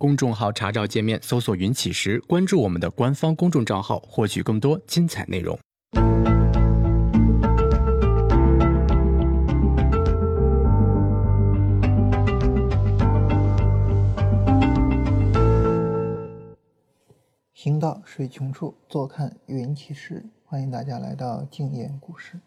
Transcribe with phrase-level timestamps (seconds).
[0.00, 5.58] 公众号查找界面搜索“云起时”，关注我们的官方公众账号，获取更多精彩内容。
[17.52, 20.24] 行到水穷处，坐看云起时。
[20.46, 22.40] 欢迎大家来到静言故事。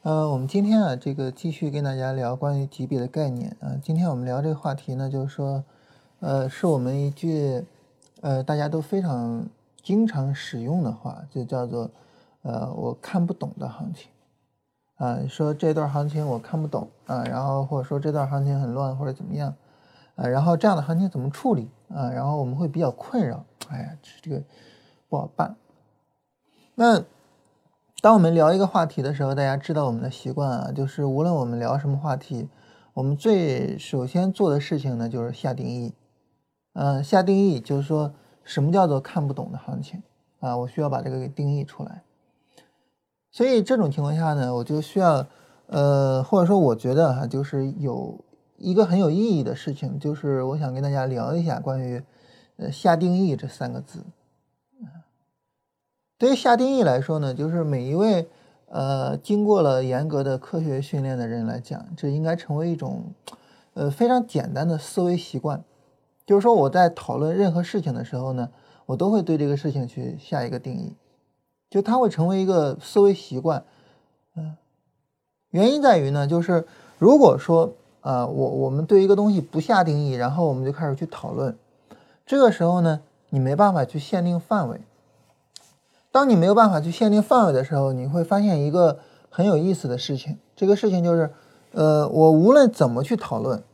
[0.00, 3.76] 呃，我们今天啊，这个继续跟大家聊关于级别的概念啊。
[3.82, 5.62] 今天我们聊这个话题呢，就是说，
[6.20, 7.64] 呃，是我们一句
[8.20, 9.46] 呃大家都非常
[9.82, 11.90] 经常使用的话，就叫做
[12.42, 14.10] 呃我看不懂的行情
[14.96, 15.18] 啊。
[15.28, 19.54] 说这段行情我看不懂啊，然后或者说这段行情很乱或者怎么样
[20.14, 22.10] 啊，然后这样的行情怎么处理啊？
[22.10, 24.42] 然后我们会比较困扰，哎呀，这个
[25.08, 25.56] 不好办。
[26.74, 27.02] 那
[28.02, 32.48] 当我们聊一个话题的时候，大家知道我们的习惯啊，就是无论我们聊什么话题，
[32.92, 35.94] 我们最首先做的事情呢，就是下定义。
[36.72, 40.02] 嗯，下定义就是说什么叫做看不懂的行情
[40.38, 40.56] 啊？
[40.56, 42.02] 我需要把这个给定义出来。
[43.32, 45.26] 所以这种情况下呢，我就需要
[45.66, 48.24] 呃，或者说我觉得哈，就是有
[48.56, 52.02] 一个很有意义的事情，就是我想跟大家聊一下关于
[52.56, 54.04] 呃下定义这三个字。
[56.18, 58.28] 对于下定义来说呢，就是每一位
[58.66, 63.14] 呃经过了严格的科学训练的人来讲，这应该成为一种
[63.74, 65.64] 呃非常简单的思维习惯。
[66.30, 68.50] 就是说我在讨论任何事情的时候呢，
[68.86, 70.94] 我都会对这个事情去下一个定义，
[71.68, 73.64] 就它会成为一个思维习惯。
[74.36, 74.54] 嗯，
[75.50, 76.64] 原因在于呢，就是
[76.98, 81.58] 如果说啊我我们对一个东西不下定义，然后我们就开始去讨论，
[82.24, 83.00] 这个时候呢，
[83.30, 84.80] 你没办法去限定范围。
[86.12, 89.00] 当你没有办法去限定范围的时候，你会发现一个
[89.30, 90.38] 很有意思的事情。
[90.54, 91.32] 这个事情就是，
[91.72, 93.64] 呃，我无论怎么去讨论，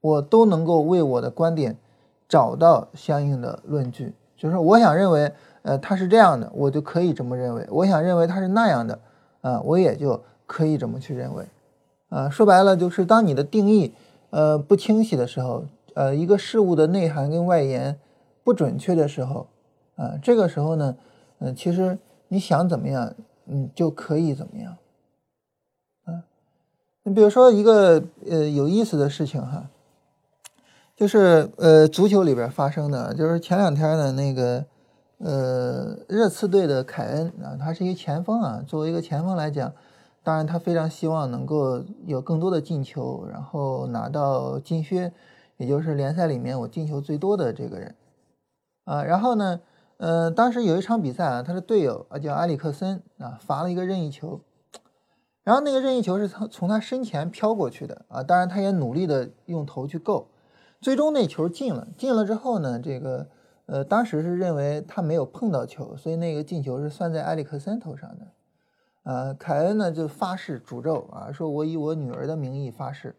[0.00, 1.76] 我都能够为我的观点
[2.28, 4.12] 找到相应的论据。
[4.36, 8.98] 就是我想认为，呃，它是这样的，我就可以这么认为；我想认为它是那样的，
[9.40, 11.46] 啊，我也就可以这么去认为。
[12.08, 13.92] 啊，说白了就是，当你的定义，
[14.30, 17.98] 呃，不清晰的时候，呃，一个事物的内涵跟外延
[18.42, 19.46] 不准确的时候，
[19.96, 20.96] 啊，这个时候呢。
[21.42, 23.14] 嗯，其实你想怎么样，
[23.46, 24.76] 嗯，就可以怎么样。
[26.04, 26.24] 啊，
[27.02, 29.70] 你比如说一个呃有意思的事情哈，
[31.00, 34.62] 就是呃足球里边发生的，就是前两天呢那个
[35.16, 39.72] 呃热刺队的凯恩啊，他是一个前锋啊，作为一个前锋来讲，
[40.22, 45.10] 当然他非常希望能够有更多的进球，然后拿到金靴，
[45.56, 47.94] 也就是联赛里面我进球最多的这个人
[48.84, 49.58] 啊，然后呢。
[49.96, 54.40] 呃，当时有一场比赛啊，他的队友啊叫埃里克森啊，罚了一个任意球，
[55.44, 60.28] 然后那个任意球是从从他身前飘过去的啊，当然他也努力的用头去够，
[60.80, 63.28] 最终那球进了，进了之后呢，这个
[63.66, 68.26] 呃当时是认为他没有碰到球，所以那个进球是算在埃里克森头上的，
[69.02, 73.14] 呃，凯恩呢就发誓诅咒啊，说我以我女儿的名义发誓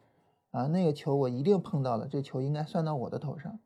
[0.49, 3.59] 啊，那个球我一定碰到了，这球应该算到我的头上。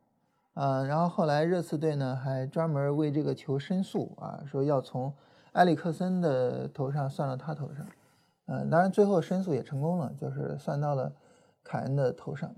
[0.52, 5.12] 嗯，然后后来热刺队呢还专门为这个球申诉啊，说要从
[5.52, 7.86] 埃里克森的头上算到他头上。
[8.46, 11.12] 嗯，当然最后申诉也成功了，就是算到了
[11.64, 12.54] 凯恩的头上。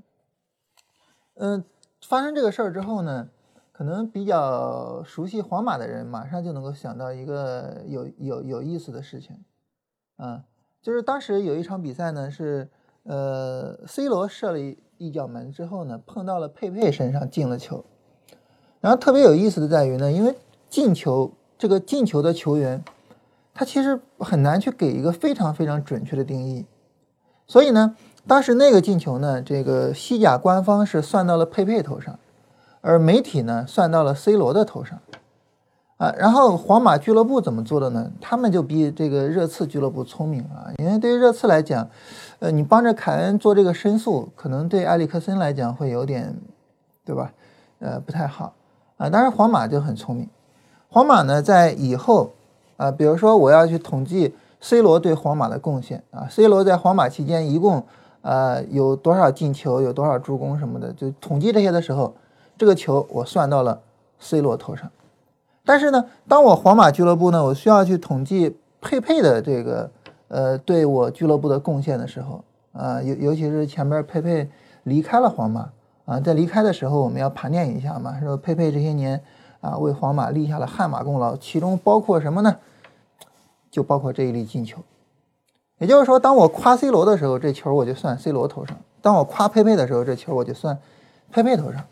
[1.38, 1.65] 嗯，
[2.06, 3.28] 发生这个事儿之后呢，
[3.72, 9.43] 可能比较熟悉皇马的人马上就能够想到一个有有有意思的事情，
[10.16, 10.44] 啊，
[10.82, 12.69] 就是当时有一场比赛呢是
[13.04, 14.78] 呃 C 罗射了一。
[15.00, 17.84] 一脚门之后呢，碰到了佩佩身上进了球，
[18.81, 20.34] 然后特别有意思的在于呢，因为
[20.69, 22.82] 进球这个进球的球员，
[23.55, 26.66] 他其实很难去给一个非常非常准确的定义，
[27.47, 27.94] 所以呢，
[28.28, 32.16] 当时那个进球呢，这个西甲官方是算到了佩佩头上，
[32.83, 34.99] 而媒体呢算到了 C 罗的头上，
[35.97, 38.12] 啊，然后皇马俱乐部怎么做的呢？
[38.21, 41.88] 他们就比这个热刺俱乐部聪明啊，因为对于热刺来讲。
[42.41, 46.37] 呃，你帮着凯恩做这个申诉，可能对埃里克森来讲会有点，
[47.05, 47.33] 对吧？
[47.81, 48.55] 呃，不太好
[48.97, 49.11] 啊。
[49.11, 50.29] 当然，皇马就很聪明。
[50.88, 52.31] 皇马呢，在以后
[52.76, 57.85] 啊，比如说我要去统计 C 罗对皇马的贡献啊，C 罗在皇马期间一共
[58.23, 62.15] 呃有多少进球，有多少助攻什么的，就统计这些的时候，
[62.56, 63.81] 这个球我算到了
[64.19, 64.91] C 罗头上。
[65.65, 69.91] 但是呢，当我皇马俱乐部呢，我需要去统计佩佩的这个。
[70.31, 72.44] 呃，对我俱乐部的贡献的时候，
[72.75, 74.47] 啊，尤尤其是前边佩佩
[74.82, 75.70] 离开了皇马，
[76.05, 79.19] 啊，在离开的时候，我们要盘点一下嘛，说佩佩这些年
[79.62, 82.55] 啊，为皇马立下了汗马功劳，其中包括什么呢？
[83.70, 84.82] 就包括这一粒进球。
[85.79, 90.79] 也就是说，当我夸 C 罗的时候，这球我就算 C 罗头上；当我夸佩佩的时候，这球我就算
[91.31, 91.85] 佩佩头上。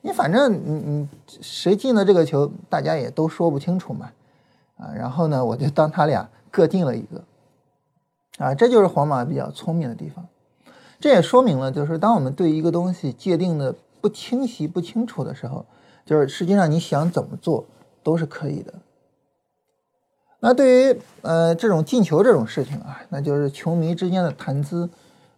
[0.00, 1.08] 你反正你你
[1.42, 4.10] 谁进了这个球，大家也都说不清楚嘛，
[4.78, 7.24] 啊，然后呢，我就当他俩各进了一个，
[8.38, 10.24] 啊，这就是皇马比较聪明的地方。
[11.00, 15.66] 这也说明了，就是当我们对一个东西界定的不清晰、不清楚的时候，
[16.06, 17.66] 就是实际上你想怎么做
[18.02, 18.72] 都是可以的。
[20.46, 24.88] 那对于呃这种进球这种事情啊，那就是球迷之间的谈资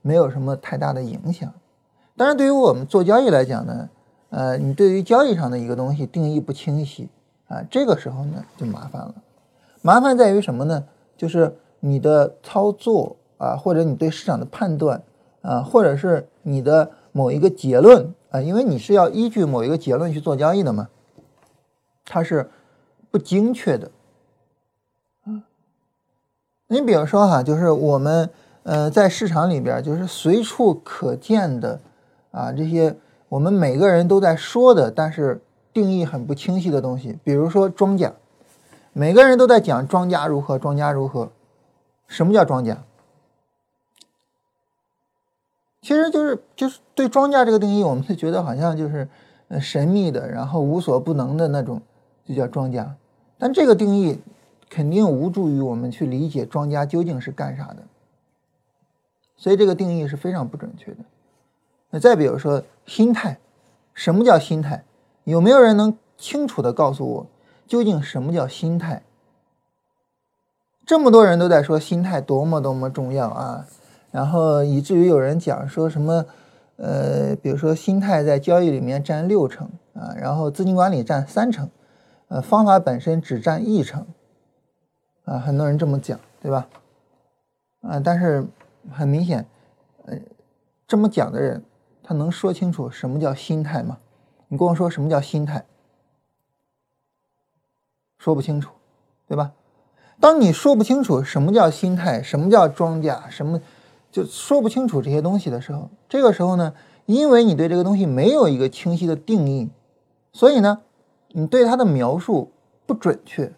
[0.03, 1.51] 没有什么太大的影响。
[2.15, 3.89] 当然，对于我们做交易来讲呢，
[4.29, 7.09] 呃，你对于交易上的一个东西定义不清晰
[7.47, 9.15] 啊，这个时候呢就麻烦了。
[9.81, 10.85] 麻烦在于什么呢？
[11.17, 15.03] 就是你的操作啊，或者你对市场的判断
[15.41, 20.87] 啊，或者是你的某一个结论啊，因为你是要依据某一个结论去做交易的嘛，
[22.05, 22.51] 它是
[23.11, 23.91] 不精确的。
[26.71, 28.29] 你比如说哈，就是我们
[28.63, 31.81] 呃在市场里边，就是随处可见的
[32.31, 32.95] 啊这些
[33.31, 35.41] 我们每个人都在说的，但是
[35.73, 38.13] 定义很不清晰的东西，比如说庄家，
[38.93, 41.31] 每个人都在讲庄家如何，庄家如何，
[42.07, 42.77] 什么叫庄家？
[45.81, 49.09] 其实就是就是对庄家这个定义，我们是觉得好像就是
[49.49, 51.81] 呃神秘的，然后无所不能的那种，
[52.27, 52.95] 就叫庄家，
[53.39, 54.21] 但这个定义。
[54.71, 57.79] 肯定无助于我们去理解庄家究竟是干啥的，
[59.37, 60.99] 所以这个定义是非常不准确的。
[61.91, 63.39] 那再比如说心态，
[63.95, 64.85] 什么叫心态？
[65.25, 67.27] 有没有人能清楚的告诉我，
[67.67, 69.03] 究竟什么叫心态？
[70.87, 73.67] 这么多人都在说心态多么多么重要啊，
[74.11, 76.25] 然后以至于有人讲说什么，
[76.77, 81.69] 呃，比如说心态在交易里面占六成啊，然后资金管理占三成，
[82.29, 84.07] 呃，方法本身只占一成。
[85.29, 86.67] 啊，很多人这么讲，对吧？
[87.83, 88.47] 啊，但是
[88.91, 89.47] 很明显，
[90.07, 90.19] 呃，
[90.87, 91.63] 这么讲的人，
[92.03, 93.99] 他能说清楚什么叫心态吗？
[94.49, 95.67] 你跟我说什么叫心态，
[98.19, 98.73] 说不清楚，
[99.27, 99.53] 对吧？
[100.19, 103.61] 当你说不清楚什么叫心态，什么叫庄家，什么
[104.11, 106.73] 就说不清楚这些东西的时候，这个时候呢，
[107.05, 109.69] 因为你对这个东西没有一个清晰的定义，
[110.33, 110.81] 所以呢，
[111.29, 112.51] 你对它的描述
[112.87, 113.53] 不准确。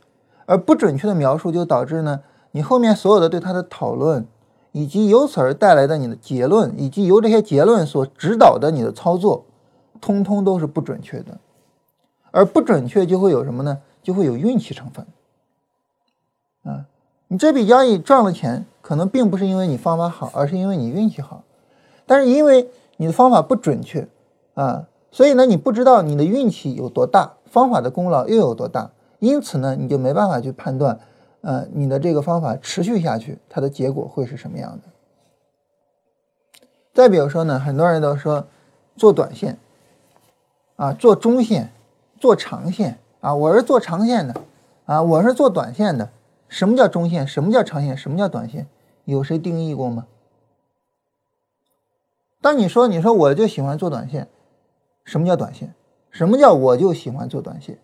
[0.51, 4.27] 而不准确的描述就导致呢，你后面所有的对它的讨论，
[4.73, 9.45] 以及由此而带来的你的结论，以及由这些结论所指导的你的操作，
[10.01, 11.39] 通通都是不准确的。
[12.33, 13.79] 而不准确就会有什么呢？
[14.03, 15.07] 就会有运气成分。
[16.65, 16.87] 啊，
[17.29, 21.45] 你这笔交易赚了钱，可能并不是因为你方法好，而是因为你运气好。
[22.07, 24.09] 但是因为你的方法不准确，
[24.55, 28.91] 啊，所以呢，你不知道你的运气有多大，方法的功劳又有多大。
[29.21, 30.99] 因此呢，你就没办法去判断，
[31.43, 34.89] 呃，你的这个方法持续下去，它的结果会是什么样的。
[36.93, 38.49] 再比如说呢，很多人都说
[38.97, 39.57] 做短线，
[40.77, 41.71] 啊，做中线，
[42.19, 44.35] 做长线，啊，我是做长线的，
[44.87, 46.11] 啊，我是做短线的。
[46.49, 47.27] 什么叫中线？
[47.29, 47.97] 什么叫长线？
[47.97, 48.67] 什么叫短线？
[49.05, 50.07] 有谁定义过吗？
[52.41, 54.27] 当你说你说我就喜欢做短线，
[55.05, 55.75] 什么叫短线？
[56.11, 57.79] 什么叫我就喜欢做短线？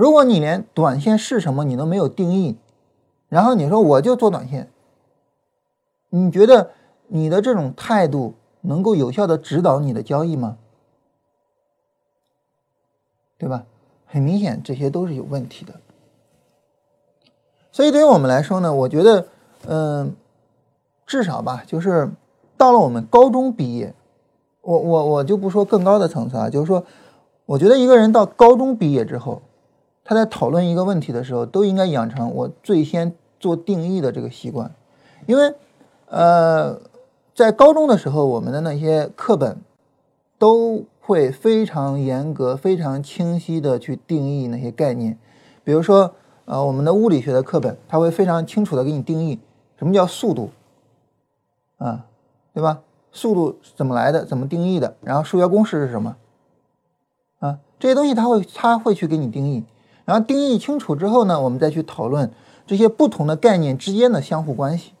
[0.00, 2.56] 如果你连短线是什么你都没有定义，
[3.28, 4.70] 然后你说我就做短线，
[6.08, 6.70] 你觉得
[7.08, 8.32] 你的这种态度
[8.62, 10.56] 能够有效的指导你的交易吗？
[13.36, 13.66] 对吧？
[14.06, 15.74] 很明显这些都是有问题的。
[17.70, 19.26] 所以对于我们来说呢，我觉得，
[19.66, 20.16] 嗯，
[21.04, 22.10] 至少吧，就是
[22.56, 23.94] 到了我们高中毕业，
[24.62, 26.86] 我我我就不说更高的层次啊，就是说，
[27.44, 29.42] 我觉得一个人到高中毕业之后。
[30.04, 34.74] 他在讨论一个问题的时候，都应该养成我最先做定义的这个习惯，
[35.26, 35.54] 因为，
[36.06, 36.80] 呃，
[37.34, 39.58] 在高中的时候，我们的那些课本
[40.38, 45.18] 都会非常严格、非常清晰的去定义那些概念，
[45.62, 46.14] 比如说，
[46.46, 49.38] 呃，我们的物理学的课本，它会非常清楚的给你定义
[49.78, 50.50] 什么叫速度，
[51.78, 52.06] 啊，
[52.52, 52.80] 对吧？
[53.12, 54.24] 速度怎么来的？
[54.24, 54.96] 怎么定义的？
[55.00, 56.16] 然后数学公式是什么？
[57.38, 59.64] 啊，这些东西他会他会去给你定义。
[60.10, 62.32] 然后定义清楚之后呢，我们再去讨论
[62.66, 64.92] 这些不同的概念之间的相互关系。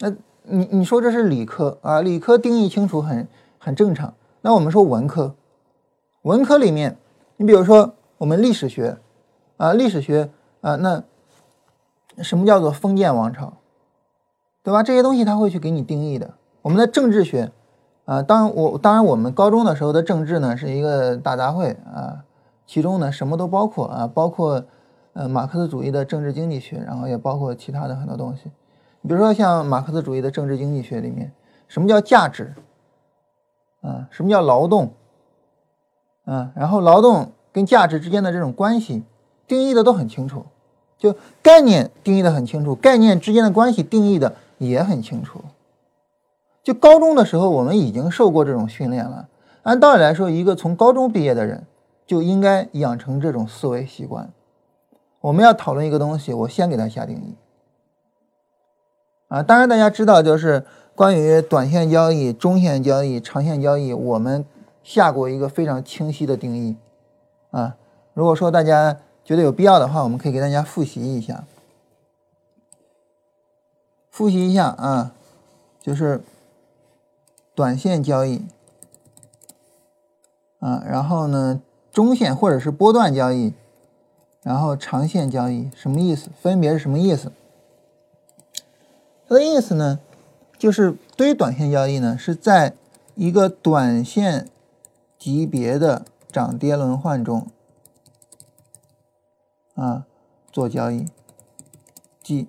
[0.00, 0.10] 那
[0.42, 2.00] 你你说这是理科啊？
[2.00, 4.14] 理科定义清楚很很正常。
[4.40, 5.36] 那我们说文科，
[6.22, 6.96] 文科里面，
[7.36, 8.98] 你比如说我们历史学
[9.56, 10.28] 啊，历史学
[10.60, 11.04] 啊，那
[12.24, 13.52] 什么叫做封建王朝，
[14.64, 14.82] 对吧？
[14.82, 16.34] 这些东西他会去给你定义的。
[16.62, 17.52] 我们的政治学
[18.04, 22.24] 啊，当我当然我们高中的时候的政治呢是一个大杂烩啊。
[22.66, 24.64] 其中呢，什么都包括啊，包括
[25.12, 28.50] 呃马克思主义的政治经济学，然后也包括其他的很多东西。
[29.00, 31.32] 你比如说像马克思主义的政治经济学里面，
[31.68, 32.54] 什么叫价值？
[33.82, 34.90] 啊，什么叫劳动？
[36.24, 39.04] 啊，然后劳动跟价值之间的这种关系
[39.46, 40.44] 定义的都很清楚，
[40.98, 45.40] 就概念定义的很清楚，概念之间的关系定义的也很清楚。
[46.64, 49.28] 就高中的时候我们已经受过这种训练了，
[49.62, 51.64] 按道理来说，一个从高中毕业的人
[52.06, 54.32] 就应该养成这种思维习惯。
[55.20, 57.34] 我们要讨论一个东西，我先给它下定义。
[59.28, 64.44] 啊，当然大家知道，就是关于短线交易、中线交易、长线交易，我们
[64.84, 66.76] 下过一个非常清晰的定义。
[67.50, 67.76] 啊，
[68.14, 71.42] 如果说大家觉得有必要的话，我们可以给大家复习一下，
[74.10, 75.12] 复习一下啊，
[75.80, 76.22] 就是
[77.54, 78.46] 短线交易，
[80.60, 81.60] 啊，然后呢，
[81.96, 83.54] 中线或者是波段交易。
[84.42, 86.28] 然后长线交易什么意思？
[86.42, 87.32] 分别是什么意思？
[89.26, 89.98] 它的意思呢，
[90.58, 92.74] 就是对于短线交易呢，是在
[93.14, 94.50] 一个短线
[95.18, 97.46] 级别的涨跌轮换中
[99.74, 100.04] 啊
[100.52, 101.06] 做交易，
[102.22, 102.46] 即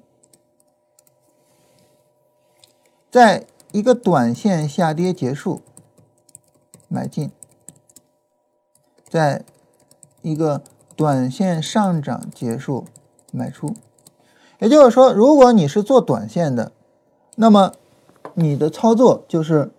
[3.10, 5.62] 在一个短线下跌结束
[6.88, 7.32] 买进，
[9.08, 9.44] 在
[10.22, 10.62] 一个。
[10.98, 12.86] 短线上涨结束，
[13.32, 13.76] 卖出。
[14.58, 16.72] 也就是说，如果你是做短线的，
[17.36, 17.74] 那么
[18.34, 19.70] 你的操作就是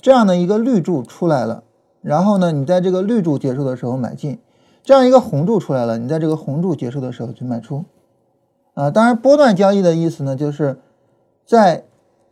[0.00, 1.62] 这样的一个绿柱出来了，
[2.02, 4.38] 然后呢，你在这个绿柱结束的时候买进；
[4.82, 7.84] 这样一个红柱出来了，你在这个红柱结束的时候去卖出。
[8.74, 10.80] 啊，当然，波段交易的意思呢，就是
[11.46, 11.84] 在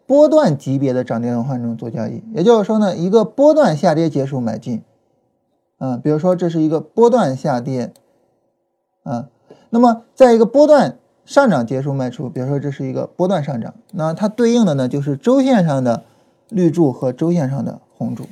[0.05, 2.25] 波段级别的涨跌轮换中做交易。
[2.35, 4.83] 也就是说呢，一个波段下跌结束买进。
[5.79, 7.93] 嗯，比如说这是一个波段下跌。
[9.03, 9.29] 啊，
[9.71, 16.03] 那么在一个波段上涨结束卖出，比如说这是一个波段上涨，那它对应的呢就是周线上的
[16.49, 18.27] 绿柱和周线上的红柱。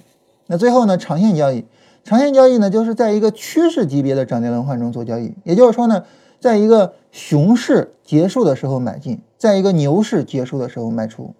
[0.47, 1.65] 那最后呢，长线交易，
[2.03, 6.05] 长线交易呢就是在一个趋势级别的涨跌轮换中做交易，也就是说呢，
[6.41, 11.35] 在一个熊市结束的时候买进，在一个牛市结束的时候卖出。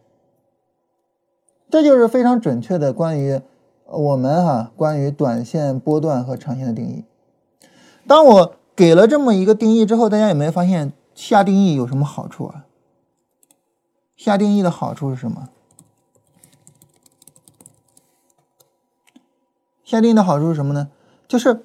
[1.68, 3.40] 这就是非常准确的关于
[3.86, 7.04] 我们哈关于短线波段和长线的定义。
[8.06, 8.56] 当我。
[8.76, 12.66] 给了这么一个定义之后，大家有没有发现下定义有什么好处啊？
[14.16, 15.48] 下定义的好处是什么？
[19.84, 20.90] 下定义的好处是什么呢？
[21.28, 21.64] 就是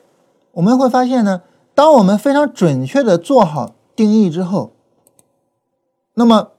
[0.52, 1.42] 我们会发现呢，
[1.74, 4.74] 当我们非常准确的做好定义之后，
[6.14, 6.52] 那么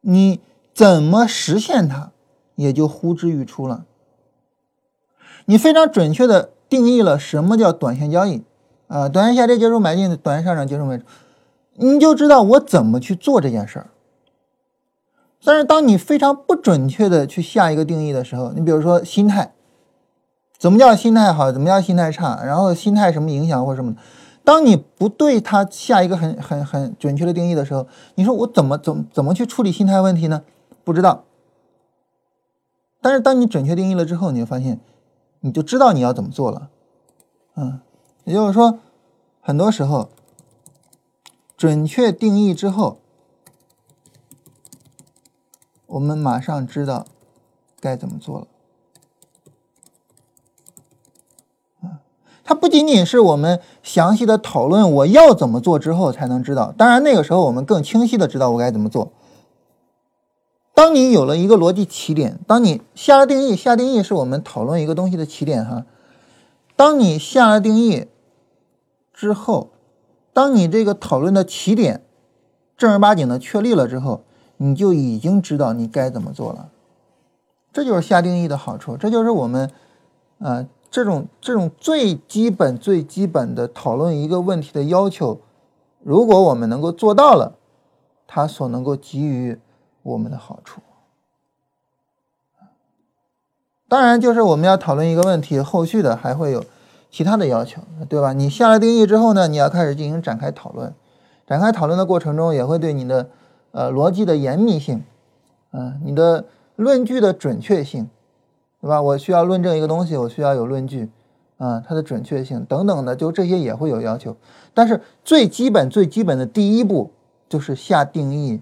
[0.00, 0.40] 你
[0.74, 2.10] 怎么实现它
[2.56, 3.86] 也就呼之欲出了。
[5.44, 6.50] 你非常准确的。
[6.68, 8.42] 定义了什么叫短线交易
[8.88, 9.08] 啊？
[9.08, 11.04] 短线下跌结束买进，短线上涨结束卖出，
[11.74, 13.86] 你就知道我怎么去做这件事儿。
[15.44, 19.52] 但是当你非常不准确的去下一个定义的时候，你比如说心态，
[20.58, 21.52] 怎么叫心态好？
[21.52, 22.42] 怎么叫心态差？
[22.44, 23.94] 然后心态什么影响或什么？
[24.42, 27.86] 当你不对它下一个很很很准确的定义的时候，
[28.16, 30.42] 你说我怎么怎怎么去处理心态问题呢？
[30.82, 31.22] 不知道。
[33.06, 34.80] 但是当你准确定义了之后，你就发现。
[35.40, 36.70] 你就知道你要怎么做了，
[37.54, 37.78] 嗯，
[38.24, 38.80] 也就是说，
[39.40, 40.08] 很多时候
[41.56, 42.98] 准确定义之后，
[45.86, 47.06] 我们马上知道
[47.78, 48.46] 该怎么做了。
[52.42, 59.12] 它不仅仅是我们详细的讨论我要怎么做之后才能知道，当然那个时候我们更清晰的知道我该怎么做。
[60.76, 65.86] 当你有了一个逻辑起点，当你下了定义，下定义是我们讨论一个东西的起点哈。
[66.76, 68.08] 当你下了定义
[69.14, 69.70] 之后，
[70.34, 72.02] 当你这个讨论的起点
[72.76, 74.24] 正儿八经的确立了之后，
[74.58, 76.68] 你就已经知道你该怎么做了。
[77.72, 79.70] 这就是下定义的好处，这就是我们
[80.40, 85.40] 啊这种这种最基本最基本的讨论一个问题的要求。
[86.02, 87.54] 如果我们能够做到了，
[88.26, 89.58] 它所能够给予。
[90.06, 90.80] 我们的好处，
[93.88, 96.64] 当然就是我们要讨论一个问题，后续的还会有
[97.10, 98.32] 其他的要求，对吧？
[98.32, 100.94] 你下了定义之后呢，你要开始进行展开讨论，
[101.44, 103.28] 展开讨论的过程中，也会对你的
[103.72, 105.02] 呃逻辑的严密性，
[105.72, 106.44] 嗯，你的
[106.76, 108.08] 论据的准确性，
[108.80, 109.02] 对吧？
[109.02, 111.10] 我需要论证一个东西，我需要有论据，
[111.58, 114.36] 啊，它的准确性等等的，就这些也会有要求。
[114.72, 117.10] 但是最基本最基本的第一步
[117.48, 118.60] 就是下定义。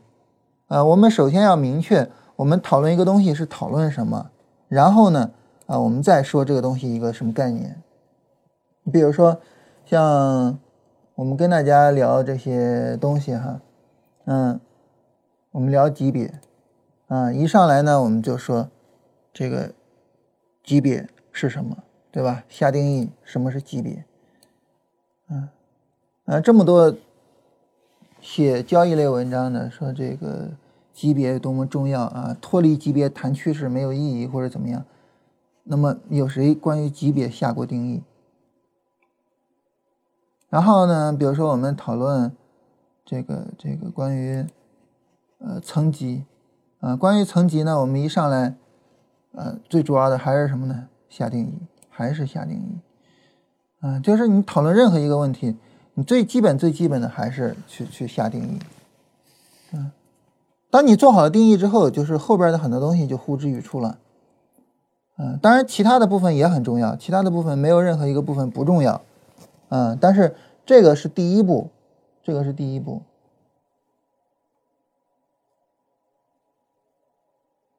[0.75, 4.33] 啊，我们首先要明确，我们讨论一个东西是讨论什么，
[4.67, 5.31] 然后呢，
[5.67, 7.81] 啊，我们再说这个东西一个什么概念。
[8.91, 9.41] 比如说，
[9.87, 10.59] 像
[11.15, 13.61] 我们跟大家聊这些东西哈，
[14.25, 14.61] 嗯，
[15.53, 16.41] 我们聊级别，
[17.07, 18.69] 啊，一上来呢，我们就说
[19.33, 19.71] 这个
[20.65, 21.77] 级别是什么，
[22.11, 22.43] 对吧？
[22.49, 24.05] 下定义什么是级别，
[25.31, 25.49] 嗯，
[26.25, 26.93] 啊，这么多
[28.21, 30.51] 写交易类文章的说这个
[30.95, 34.83] 级别有多么重要啊，脱离级别谈趋势没有意义或者怎么样，
[35.65, 38.03] 那么有谁关于级别下过定义？
[40.49, 42.35] 然后呢，比如说我们讨论
[43.05, 44.47] 这个这个关于
[45.39, 46.25] 呃层级
[46.81, 48.55] 啊，关于层级呢，我们一上来
[49.33, 50.89] 呃最主要的还是什么呢？
[51.11, 51.59] 下定义。
[51.97, 52.81] 还是下定义，
[53.79, 55.57] 啊，就是你讨论任何一个问题，
[55.95, 58.59] 你最基本最基本的还是去去下定义，
[59.71, 59.93] 嗯，
[60.75, 63.97] 当你做好了定义之后，就是后边的很多东西就呼之欲出了，
[65.17, 69.01] 嗯，当然其他的部分也很重要，其他的部分没有任何一个部分不重要，
[69.69, 70.35] 嗯，但是
[70.67, 71.71] 这个是第一步，
[72.25, 73.03] 这个是第一步。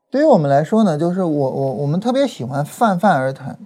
[0.10, 3.60] 对于我们来说呢，就是我我我们特别喜欢泛泛而谈。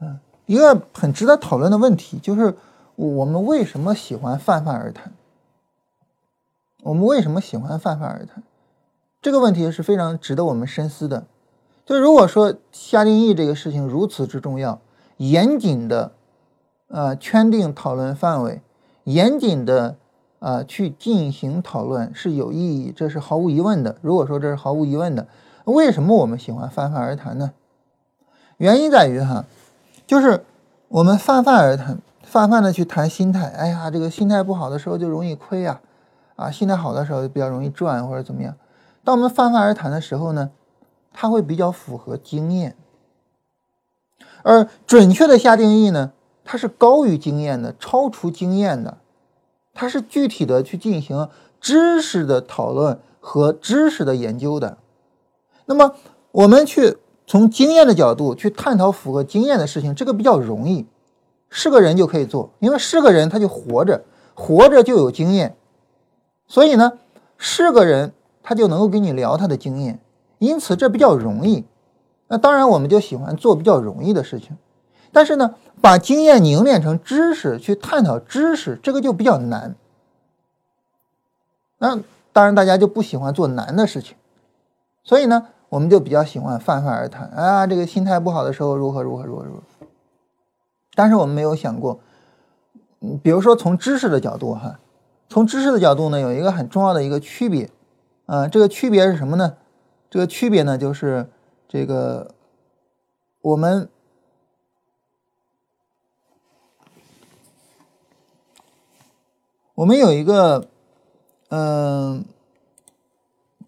[0.00, 2.54] 嗯一个很值得讨论的问题就是，
[2.96, 5.10] 我们为什么喜欢泛泛而谈？
[6.82, 8.42] 我们为什么喜欢泛泛而谈？
[9.20, 11.26] 这个问题是非常值得我们深思的。
[11.84, 14.80] 就如果说下定义这个事情如此之重要，
[15.18, 16.12] 严谨的，
[16.88, 18.62] 呃，圈定讨论范围，
[19.04, 19.96] 严谨的，
[20.38, 23.96] 呃，去进行讨论是有意义，这是毫无疑问的。
[24.00, 25.26] 如果说这是毫无疑问的，
[25.64, 27.52] 为什么我们喜欢泛泛而谈呢？
[28.56, 29.44] 原因在于哈。
[30.06, 30.44] 就是
[30.88, 33.46] 我们泛泛而谈，泛泛的去谈心态。
[33.48, 35.80] 哎呀，这个心态不好的时候就容易亏呀，啊，
[36.40, 38.56] 啊心态好的时候就比较容易赚或者怎么样。
[39.04, 40.50] 当我们泛泛而谈的时候呢，
[41.12, 42.76] 它会比较符合经验。
[44.42, 46.12] 而准确的下定义呢，
[46.44, 48.98] 它是高于经验的，超出经验的，
[49.74, 51.28] 它是具体的去进行
[51.60, 54.78] 知识的讨论和知识的研究的。
[55.66, 55.94] 那么
[56.32, 56.96] 我们去。
[57.26, 60.88] 从经验的角度去探讨符合经验的事情，这个比较容易，
[61.48, 64.02] 是个人就可以做，因为是个人他就活着，
[64.34, 65.56] 活着就有经验，
[66.50, 66.98] 所以呢，
[67.38, 70.00] 是个人他就能够跟你聊他的经验，
[70.38, 71.64] 因此这比较容易。
[72.26, 74.56] 那当然我们就喜欢做比较容易的事情，
[75.12, 79.76] 但是呢，把经验凝练成知识去探讨知识，这个就比较难。
[81.78, 82.00] 那
[82.32, 84.16] 当然大家就不喜欢做难的事情，
[85.04, 85.46] 所以呢。
[85.70, 89.86] 我们就比较喜欢泛泛而谈啊，这个心态不好的时候如何如何如何如何。
[90.96, 92.00] 但是我们没有想过，
[93.22, 94.80] 比如说从知识的角度哈，
[95.30, 97.70] 从知识的角度呢，有一个很重要的一个区别，
[98.26, 99.56] 啊，这个区别是什么呢？
[100.10, 101.30] 这个区别呢，就是
[101.68, 102.34] 这个
[103.40, 103.88] 我们
[109.76, 110.68] 我们有一个
[111.48, 112.26] 嗯。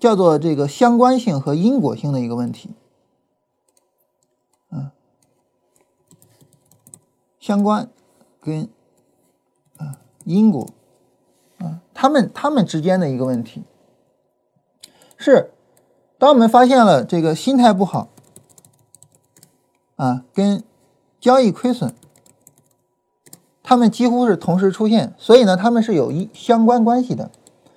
[0.00, 2.70] 叫做这个相关性和因果性的一个问题，
[4.68, 4.90] 嗯，
[7.38, 7.88] 相关
[8.40, 8.68] 跟
[9.76, 10.68] 啊因果
[11.94, 13.64] 他们他们之间的一个问题
[15.16, 15.52] 是，
[16.18, 18.08] 当我们发现了这个心态不好
[19.96, 20.64] 啊，跟
[21.20, 21.94] 交易亏损，
[23.62, 27.30] 他们几乎是同时出现，所以呢，他们是有一相关关系的，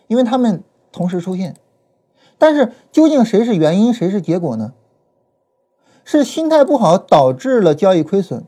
[0.08, 1.56] 因为他们同时出现。
[2.38, 4.74] 但是究竟谁是原因，谁是结果呢？
[6.04, 8.45] 是心态不好导致了交易亏损，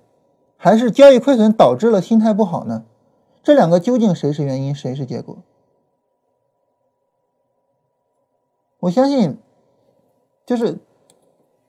[0.58, 2.84] 还是交易亏损导致了心态不好呢？
[3.48, 5.38] 这两个究竟谁是原因，谁是结果？
[8.82, 9.38] 我相信，
[10.46, 10.80] 就是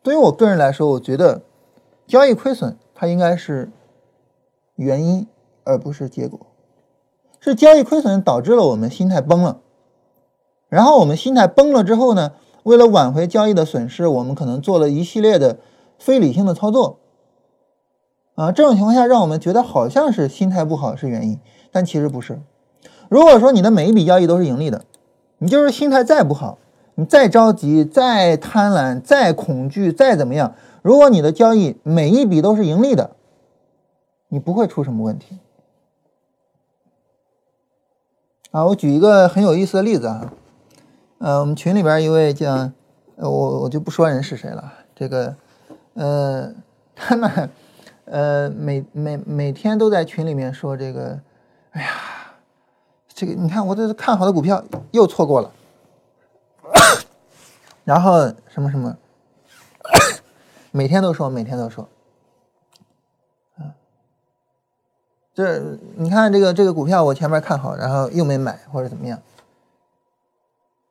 [0.03, 1.43] 对于我个人来说，我觉得
[2.05, 3.71] 交易亏损它应该是
[4.75, 5.29] 原因，
[5.62, 6.41] 而不是结果。
[7.38, 9.61] 是交易亏损导致了我们心态崩了。
[10.69, 12.33] 然后我们心态崩了之后呢，
[12.64, 15.61] 为了挽回交易的损失，我们可能做了一系列的
[15.97, 16.99] 非理性的操作。
[18.35, 22.39] 啊，这种情况下让我们觉得好像是心态不好是原因，但其实不是。
[23.09, 24.85] 如果说你的每一笔交易都是盈利的，
[25.39, 26.59] 你就是心态再不好，
[26.95, 33.13] 你再着急、再贪婪、再恐惧、再怎么样，如果你的交易每一笔都是盈利的，
[34.29, 35.39] 你不会出什么问题。
[38.51, 40.33] 啊，我举一个很有意思的例子啊。
[41.19, 42.71] 呃，我们群里边一位叫，
[43.17, 44.73] 我我就不说人是谁了。
[44.95, 45.37] 这个，
[45.95, 46.53] 呃，
[46.95, 47.51] 他呢，
[48.05, 51.21] 呃，每每每天都在群里面说这个，
[51.73, 51.91] 哎呀，
[53.09, 55.51] 这个你看我这是看好的股票又错过了，
[57.85, 58.97] 然后什么什么，
[60.71, 61.89] 每天都说，每天都说，
[63.57, 63.75] 啊，
[65.35, 65.61] 这
[65.97, 69.21] 你看这个这个股票我前面看好，然后又没买或者怎么样。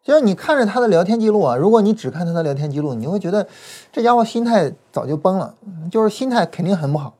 [0.04, 3.46] 就是你看着他的聊天记录啊，如果你只看他的聊天记录，你会觉得
[3.92, 5.54] 这家伙心态早就崩了，
[5.92, 7.14] 就是心态肯定很不好，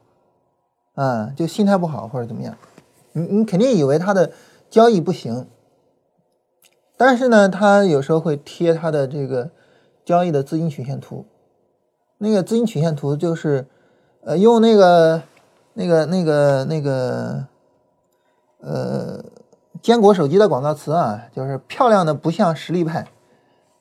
[0.96, 2.58] 嗯，就心态不好或者怎么样，
[3.18, 4.32] 你你肯定以为他的
[4.70, 5.48] 交易不行，
[6.96, 9.50] 但是呢，他有时候会贴他的这个
[10.06, 11.26] 交易的资金曲线图，
[12.20, 13.68] 那个资金曲线图就是
[14.22, 15.24] 呃用那个
[15.74, 17.46] 那个那个那个
[18.60, 19.24] 呃。
[19.80, 23.08] 坚果手机的广告词啊，就是漂亮的不像实力派，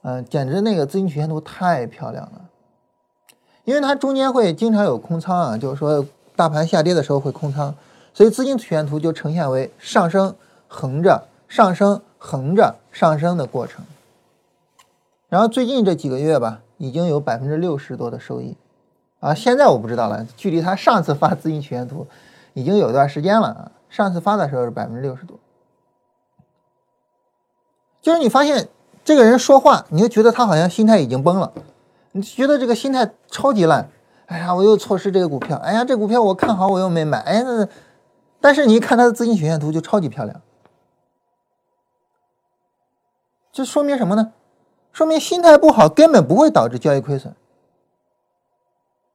[0.03, 2.51] 嗯，简直那个资金曲线图太漂亮了。
[3.65, 7.75] 因为它中间会经常有空仓啊，就是说大盘下跌的时候会空仓，
[8.17, 10.35] 所以资金曲线图就呈现为上升
[10.69, 13.85] 横着上升横着上升的过程。
[15.29, 18.57] 然后最近这几个月吧，已经有百分之六十多的收益
[19.21, 19.35] 啊。
[19.35, 22.07] 现在我不知道了，距离他上次发资金曲线图
[22.55, 23.71] 已经有一段时间了啊。
[23.91, 25.39] 上次发的时候是百分之六十多。
[28.01, 28.67] 就是你发现
[29.05, 31.53] 这个人说话，你就觉得他好像心态已经崩了，
[32.13, 33.91] 你觉得这个心态超级烂。
[34.25, 35.59] 哎呀，我又错失这个股票。
[35.59, 37.19] 哎呀，这股票我看好，我又没买。
[37.21, 37.69] 哎，那
[38.47, 40.41] 但是你一看他的资金曲线图就超级漂亮，
[43.51, 44.35] 这说明什么呢？
[44.93, 47.35] 说明心态不好根本不会导致交易亏损。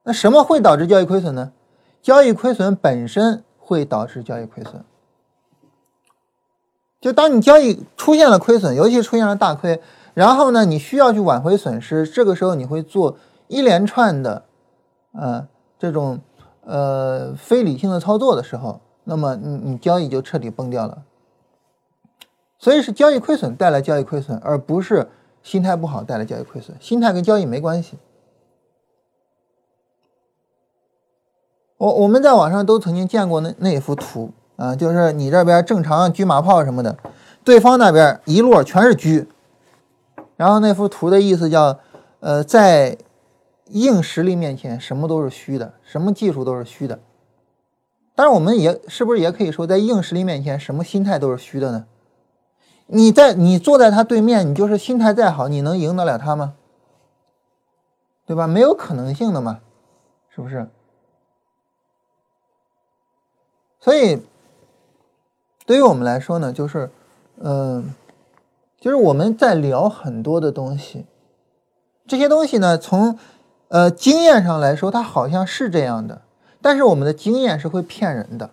[0.03, 1.53] 那什么会导致交易亏损呢？
[2.01, 4.83] 交易亏损本身会导致交易亏损。
[6.99, 9.81] 就当你交易出现了亏损，尤其出现了大亏，
[10.13, 13.15] 然后呢，你需要去挽回损失，这个时候你会做
[13.47, 14.43] 一连串的，
[15.13, 15.47] 呃，
[15.79, 16.19] 这种
[16.65, 21.03] 呃非理性的操作的时候，那么你你交易就彻底崩掉了。
[22.57, 25.09] 所以是交易亏损带来交易亏损，而不是
[25.41, 26.77] 心态不好带来交易亏损。
[26.79, 27.97] 心态跟交易没关系。
[31.77, 34.31] 我我们在网上都曾经见过那那一幅图。
[34.57, 36.95] 啊，就是你这边正常车马炮什么的，
[37.43, 39.25] 对方那边一摞全是车，
[40.35, 41.79] 然后那幅图的意思叫，
[42.19, 42.95] 呃，在
[43.69, 46.99] 硬实力面前，什么都是虚的，什么技术都是虚的。
[48.15, 51.85] 但是我们也是不是也可以说，在硬实力面前，什么心态都是虚的呢？
[52.87, 56.55] 你在你坐在他对面，你就是心态再好，你能赢得了他吗？
[58.25, 58.47] 对吧？
[58.47, 59.59] 没有可能性的嘛，
[60.29, 60.67] 是不是？
[63.79, 64.21] 所以。
[65.63, 66.89] 对于我们来说呢，就是，
[67.37, 67.93] 嗯，
[68.77, 71.05] 就是我们在聊很多的东西，
[72.07, 73.17] 这些东西呢，从
[73.69, 76.23] 呃经验上来说，它好像是这样的，
[76.61, 78.51] 但是我们的经验是会骗人的，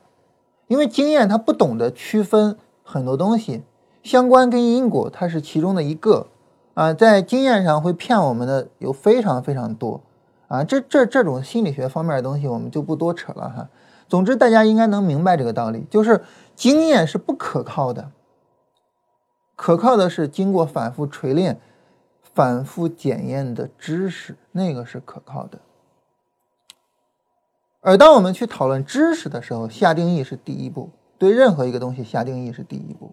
[0.67, 3.63] 因为经验它不懂得区分很多东西，
[4.03, 6.29] 相关跟因果它是其中的一个
[6.75, 10.01] 啊，在经验上会骗我们的有非常非常多
[10.49, 13.69] 啊，这这这种心理学方面的东西我们就不多扯了哈。
[14.09, 16.23] 总之，大家应该能明白这个道理，就是
[16.57, 18.11] 经验是不可靠的，
[19.55, 21.61] 可靠的是经过反复锤炼、
[22.33, 25.59] 反复检验的知识，那个是可靠的。
[27.81, 33.13] 而当我们去讨论知识的时候，下定义是第一步，对任何一个东西下定义是第一步。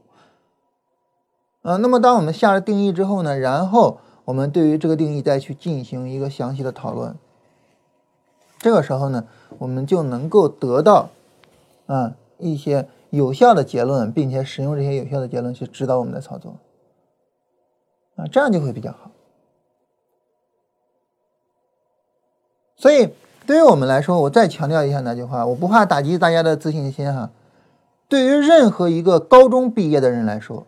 [1.62, 7.16] 呃，那么当我们下了定义之后呢，然后我们对于这个定义再去进行一个详细的讨论。
[8.60, 9.28] 这个时候呢，
[9.60, 11.10] 我们就能够得到，
[11.86, 16.58] 啊一些有效的结论，并且使用这些有效的结论去指导我们的操作，
[18.16, 19.12] 啊，这样就会比较好。
[22.76, 23.14] 所以，
[23.46, 27.30] 对于我们来说，我再强调一下那句话，我不怕打击大家的自信心哈。
[28.08, 30.66] 对于任何一个高中毕业的人来说，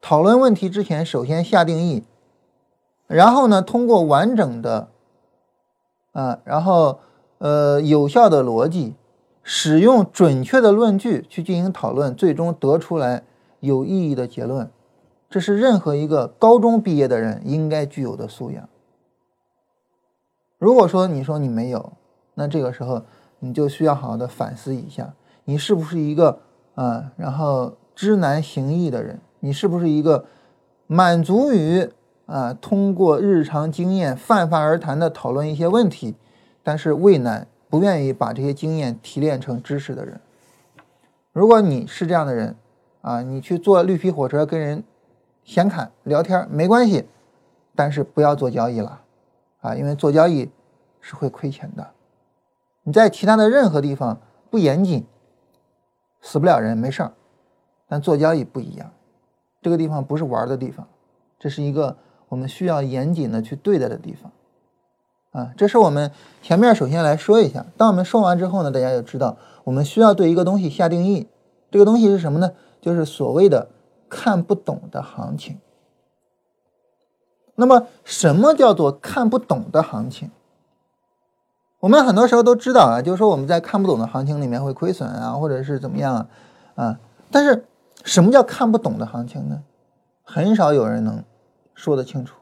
[0.00, 2.04] 讨论问题之前，首先下定义，
[3.06, 4.88] 然后呢，通过完整的。
[6.12, 7.00] 啊，然后，
[7.38, 8.94] 呃，有效的逻辑，
[9.42, 13.24] 使用准确的论据去进行讨论，最终得出来
[13.58, 14.70] 有意义的结论，
[15.28, 18.68] 这是任何一个高中毕业的人应该具有的素养。
[20.58, 21.92] 如果说你说你没有，
[22.34, 23.02] 那这个时候
[23.38, 25.14] 你就需要好好的反思一下，
[25.44, 26.40] 你是不是一个
[26.74, 30.24] 啊，然后知难行易的人，你是不是一个
[30.86, 31.90] 满足于。
[32.26, 36.14] 啊，通过日常经验泛泛而谈的讨论一些问题，
[36.62, 40.18] 但是畏难不愿意把这些经验提炼成知识的人，
[41.34, 42.56] 如果你是这样的人，
[43.02, 44.82] 啊，你去坐绿皮火车跟人
[45.44, 47.04] 闲侃聊天没关系，
[47.76, 49.02] 但是不要做交易了，
[49.64, 50.50] 啊，因为做交易
[51.00, 51.90] 是会亏钱的。
[52.82, 55.06] 你在其他的任何地方不严谨，
[56.20, 57.12] 死不了人没事儿，
[57.88, 58.92] 但做交易不一样，
[59.62, 60.86] 这个地方不是玩的地方，
[61.38, 61.96] 这是一个。
[62.30, 64.32] 我们需要严谨的去对待的地方，
[65.30, 66.10] 啊，这是我们
[66.42, 67.64] 前面首先来说一下。
[67.76, 71.28] 当我们说完之后呢，大家就知道我们需要对一个东西下定义。
[71.70, 72.50] 这个东西是什么呢？
[72.80, 73.68] 就是所谓的
[74.08, 75.60] 看不懂的行情。
[77.56, 80.30] 那么什么叫做看不懂的行情？
[81.80, 86.26] 我们很多时候都知道啊，就是说我们在看不懂的行情里面会亏损啊，或者是怎么样啊
[86.76, 86.98] 啊。
[87.30, 87.66] 但是
[88.04, 89.62] 什么叫看不懂的行情呢？
[90.22, 91.22] 很少有人能
[91.74, 92.36] 说得清楚。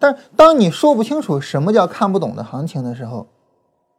[0.00, 3.28] 但是当你说不清楚什么叫看不懂的行情的时候，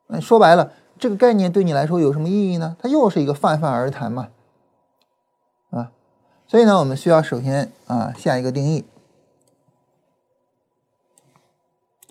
[0.08, 2.76] 那说白了，这个概念对你来说有什么意义呢？
[2.80, 4.28] 它又是一个泛泛而谈嘛，
[5.72, 5.92] 啊。
[6.48, 8.84] 所以呢，我们需要首先啊下一个定义。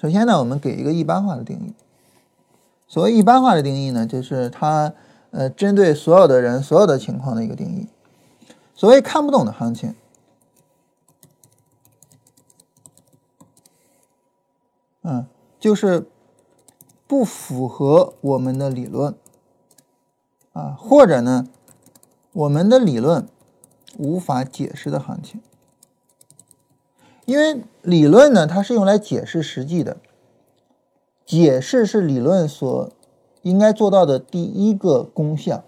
[0.05, 1.73] 首先呢，我们给一个一般化的定义。
[2.87, 4.93] 所谓一般化的定义呢，就是它
[5.31, 7.88] 呃针对所有的人、所有的情况的一个定义。
[8.75, 9.95] 所谓看不懂的行情，
[15.01, 15.27] 嗯，
[15.59, 16.07] 就是
[17.07, 19.14] 不符合我们的理论
[20.53, 21.49] 啊，或者呢，
[22.33, 23.27] 我们的理论
[23.97, 25.40] 无法解释的行情。
[27.25, 29.99] 因为理论呢，它是用来解释实际的。
[31.25, 32.90] 解释是理论所
[33.42, 35.64] 应该做到的第一个功效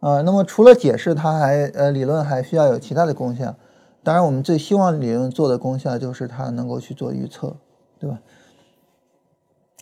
[0.00, 0.20] 啊。
[0.22, 3.54] 那么除了解释，它还呃理论还需要有其他的功效。
[4.02, 7.56] 当然，我们最希望理论做的功效就是它能够去做预测，
[7.98, 8.20] 对吧？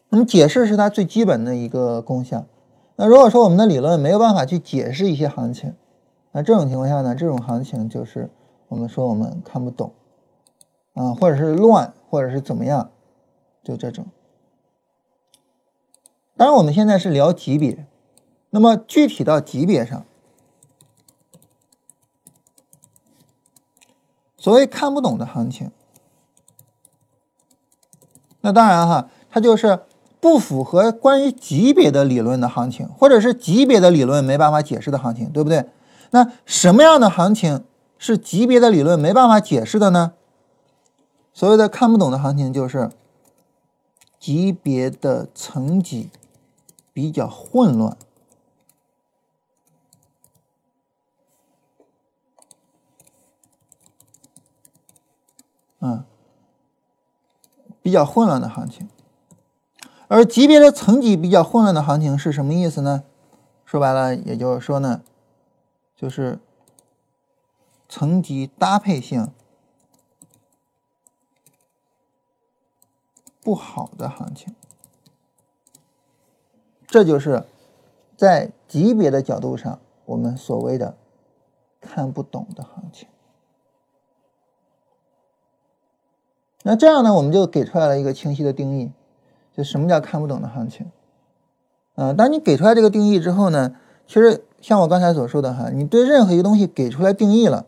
[0.09, 2.47] 那么解释是它最基本的一个功效。
[2.97, 5.75] 那如果说我们的理论没有办法去解释一些行情，
[6.33, 8.31] 那这种情况下呢，这种行情就是
[8.69, 9.93] 我们说我们看不懂
[10.95, 12.91] 啊，或者是乱，或者是怎么样，
[13.63, 14.07] 就这种。
[16.37, 17.87] 当然，我们现在是聊级别，
[18.51, 20.05] 那么具体到级别上，
[24.37, 25.71] 所谓看不懂的行情，
[28.41, 29.81] 那当然哈，它就是
[30.21, 35.69] 不符合关于级别的理论的行情，或者是级别的理论没办法解释的行情，对不对？
[36.11, 37.65] 那什么样的行情
[37.97, 40.15] 是级别的理论没办法解释的呢？
[41.35, 42.91] 所谓的看不懂的行情，就是
[44.19, 46.11] 级别的层级。
[46.93, 47.97] 比较混乱，
[55.81, 56.05] 嗯，
[57.83, 58.89] 比较混乱的行情，
[60.07, 63.03] 而级别的层级比较混乱的行情是什么意思呢？
[63.65, 65.03] 说白了，也就是说呢，
[65.97, 66.39] 就是
[67.89, 69.33] 层级搭配性
[73.45, 74.53] 不好的行情。
[76.87, 77.45] 这就是
[78.17, 80.97] 在级别的角度上，我们所谓的
[81.81, 83.07] 看不懂的行情。
[86.63, 88.91] 那这样呢，我们就给出来了一个清晰的定义，
[89.55, 90.91] 就什么叫看不懂的行情？
[91.95, 93.77] 啊，当你给出来这个定义之后呢，
[94.07, 97.67] 其实像我刚才所说的哈，你对任何一个东西给出来定义了，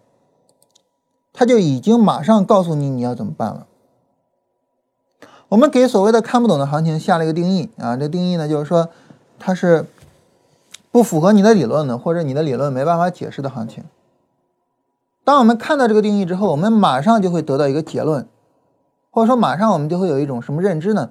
[1.33, 3.67] 它就已经马上告诉你你要怎么办了。
[5.57, 8.91] 我们给所谓的看不懂的行情下了一个定义啊，这定义呢就是说。
[9.39, 9.85] 它是
[10.91, 13.85] 不符合你的理论的，或者你的理论没办法解释的行情。
[15.25, 18.27] 当我们看到这个定义之后，我们马上就会得到一个结论，
[19.11, 21.11] 或者说马上我们就会有一种什么认知呢？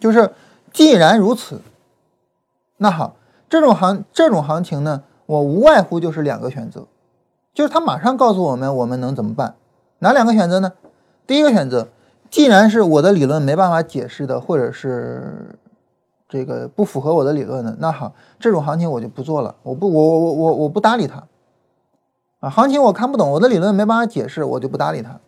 [0.00, 0.30] 就是
[0.72, 1.60] 既然如此，
[2.78, 3.16] 那好，
[3.50, 6.86] 这种行这种行情呢，我无外乎就是两个选择，
[7.52, 9.56] 就是他马上告诉我们我们能怎么办？
[9.98, 10.72] 哪两个选择呢？
[11.26, 11.88] 第一个选择，
[12.30, 15.58] 既然是我的理论没办法解释的，或者是。
[16.30, 21.26] 这个不符合我的理论的，那好，这种行情我就不做了，我不，我我我我不搭理他，
[22.40, 25.18] 啊，行情我看不懂，我的理论没办法解释，我就不搭理他。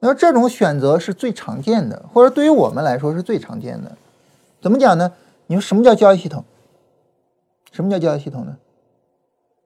[0.00, 3.92] 那这种选择是最常见的，或者对于我们来说是最常见的。
[4.60, 5.12] 怎么讲呢？
[5.46, 6.44] 你说什么叫交易系统？
[7.72, 8.58] 什么叫交易系统呢？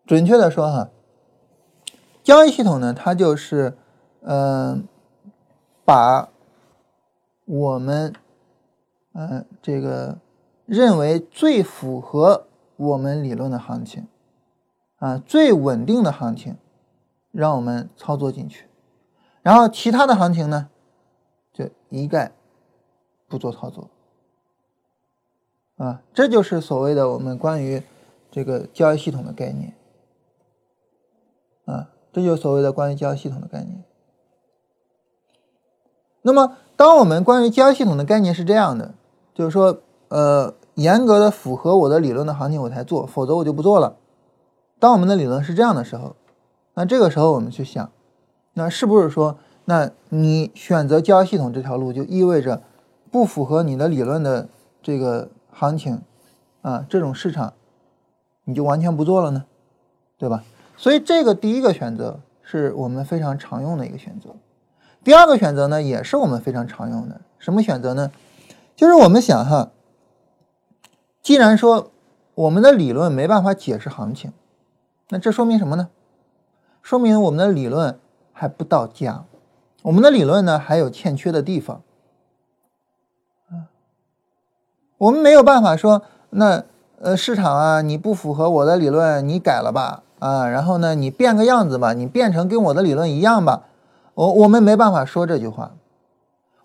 [0.06, 0.90] 准确的说哈，
[2.22, 3.76] 交易系统呢，它就是，
[4.22, 4.86] 嗯，
[5.88, 6.28] 把
[7.46, 8.12] 我们。
[9.14, 10.18] 嗯，这个
[10.64, 12.46] 认为最符合
[12.76, 14.06] 我们理论的行情，
[14.98, 16.56] 啊，最稳定的行情，
[17.32, 18.68] 让我们操作进去，
[19.42, 20.68] 然后其他的行情呢，
[21.52, 22.30] 就一概
[23.26, 23.90] 不做操作，
[25.78, 27.82] 啊，这就是所谓的我们关于
[28.30, 29.74] 这个交易系统的概念，
[31.64, 33.82] 啊，这就是所谓的关于交易系统的概念。
[36.28, 38.92] 那么，当我们关于交易系统的概念是这样的。
[39.34, 43.96] 就是说，呃，严格的符合我的理论的行情我才做，否则我就不做了。
[44.78, 46.16] 当我们的理论是这样的时候，
[46.74, 47.90] 那这个时候我们去想，
[48.52, 52.62] 那是不是说，那你选择交易系统这条路就意味着
[53.10, 54.48] 不符合你的理论的
[54.82, 56.02] 这个行情
[56.60, 57.54] 啊，这种市场
[58.44, 59.44] 你就完全不做了呢？
[60.18, 60.44] 对吧？
[60.76, 64.30] 所以这个第一个选择是我们非常常用的一个选择。
[65.08, 68.12] 第二个选择呢，也是我们非常常用的，什么选择呢？
[68.76, 69.70] 就是我们想哈，
[71.22, 71.90] 既然说
[72.34, 74.34] 我们的理论没办法解释行情，
[75.08, 75.88] 那这说明什么呢？
[76.82, 77.98] 说明我们的理论
[78.34, 79.24] 还不到家，
[79.80, 81.80] 我们的理论呢还有欠缺的地方。
[84.98, 86.64] 我们没有办法说，那
[87.00, 93.62] 呃市场啊，你不符合我的理论，你改了吧，啊，然后呢，你变个样子吧，你变成跟我的理论一样吧，
[94.18, 95.76] 我我们没办法说这句话，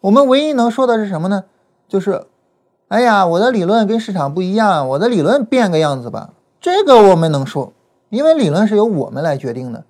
[0.02, 1.44] 我们唯一能说的是什么呢？
[1.88, 2.26] 就是，
[2.88, 7.72] 哎呀，我的理论跟市场不一样，我的理论变个样子吧，这个我们能说，
[8.10, 9.84] 因为理论是由我们来决定的，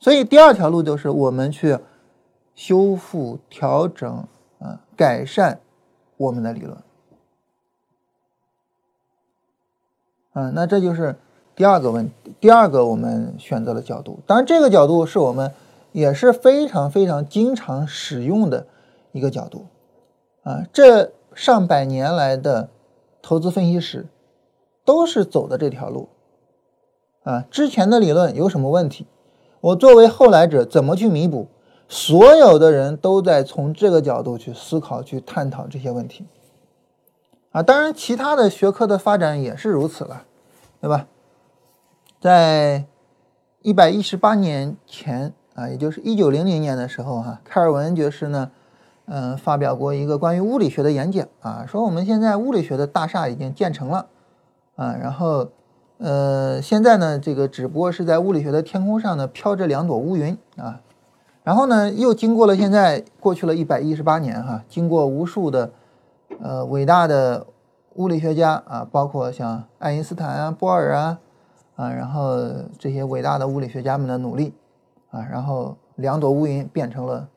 [0.00, 1.78] 所以第二条路就是我们去
[2.56, 4.24] 修复、调整
[4.58, 5.60] 啊，改善
[6.16, 6.76] 我们的理论。
[10.32, 11.14] 嗯，那这就是
[11.54, 14.18] 第二个问，第二个我们选择的角度。
[14.26, 15.52] 当然，这个角度是我们
[15.92, 18.66] 也是非常非常经常使用的
[19.12, 19.66] 一个角度。
[20.42, 22.70] 啊，这上百年来的
[23.20, 24.06] 投资分析师
[24.84, 26.08] 都是走的这条路。
[27.22, 29.06] 啊，之前的理论有什么问题？
[29.60, 31.48] 我作为后来者怎么去弥补？
[31.86, 36.26] 所有的人都在从这个角度去思考、去探讨这些问题。
[37.50, 40.24] 啊，当然，其他的学科的发展也是如此了，
[40.80, 41.08] 对吧？
[42.20, 42.84] 在
[43.62, 48.50] 一百一十八年前啊，也就是一九零零年的时候，哈，开尔文爵士呢，
[49.04, 54.06] 嗯，发表过一个关于物理学的演讲啊，说我们现在物理学的大厦已经建成了
[54.76, 55.48] 啊，然后，
[55.98, 60.80] 呃，现在呢，这个只不过是在物理学的天空上呢飘着两朵乌云啊，
[61.42, 65.70] 然后呢，又经过了现在过去了一百一十八年哈，经过无数的。
[66.40, 67.44] 呃，伟大的
[67.96, 71.18] 物理学家啊，包括像爱因斯坦啊、波尔啊，
[71.74, 72.38] 啊，然后
[72.78, 74.54] 这些伟大的物理学家们的努力
[75.10, 77.28] 啊，然后两朵乌云变成了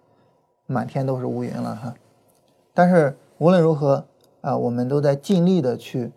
[0.65, 1.93] 满天都是乌云了哈。
[2.73, 4.05] 但是无论如何
[4.41, 6.11] 啊，我们都在尽力的去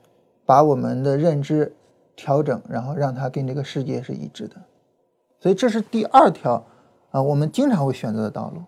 [0.45, 1.75] 把我们的认知
[2.15, 4.57] 调整，然后让它跟这个世界是一致的。
[5.39, 6.65] 所以这是第二条
[7.11, 8.63] 啊，我们经常会选择的道路。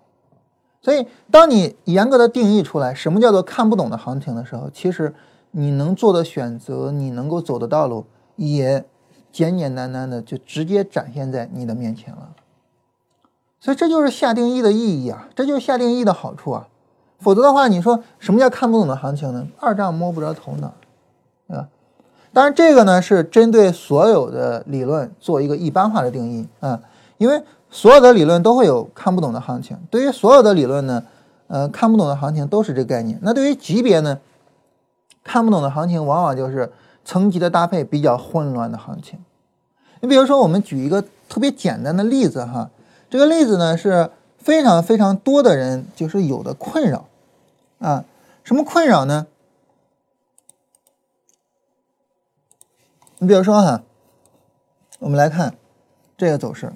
[0.81, 5.13] 所以，当你严格的定义出来什么叫做看不懂的行情的时候，其实
[5.51, 8.85] 你能做的选择，你能够走的道路，也
[9.33, 12.33] 简简单单的就直接展现在你的面前了。
[13.61, 16.69] 所以，这就是下定义的意义啊，这就是下定义的好处啊。
[17.19, 19.47] 否则的话，你说什么叫看不懂的行情呢？
[19.59, 20.73] 二丈摸不着头脑，
[21.49, 21.69] 对吧？
[22.33, 26.81] 当然，这个呢是针对所有的理论做一个一般化的定义啊，
[27.19, 27.43] 因为。
[27.71, 29.77] 所有的理论都会有看不懂的行情。
[29.91, 31.03] 对于所有的理论呢，
[31.49, 33.19] 呃，看不懂的行情都是这个概念。
[33.21, 34.19] 那对于级别呢，
[35.23, 36.73] 看不懂的行情往往就是
[37.05, 39.19] 层级的搭配比较混乱的行情。
[40.01, 42.71] 你比如说，我们举一个特别简单的例子哈，
[43.11, 47.09] 这个例子呢是非常非常多的人就是有的困扰
[47.79, 48.05] 啊，
[48.45, 49.27] 什么困扰呢？
[53.19, 53.83] 你比如说哈，
[55.01, 55.57] 我们来看
[56.17, 56.73] 这个走势。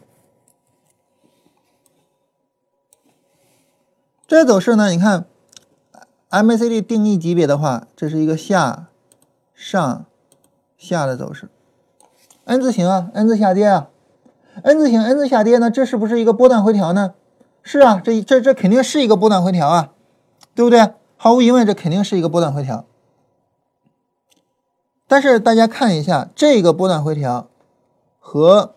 [4.27, 4.89] 这个走势呢？
[4.91, 5.27] 你看
[6.31, 8.87] ，MACD 定义级别的话，这是一个下、
[9.55, 10.07] 上、
[10.79, 11.49] 下的走势
[12.45, 13.91] ，N 字形啊，N 字下跌啊
[14.63, 17.15] ，N 字形，N 字下跌呢，这是不是一个波段回调呢？
[17.63, 19.93] 是啊，这这这肯定是一个波段回调啊，
[20.55, 20.95] 对不对？
[21.17, 22.85] 毫无疑问，这肯定是一个波段回调。
[25.07, 27.49] 但是大家看一下这个波段回调
[28.19, 28.75] 和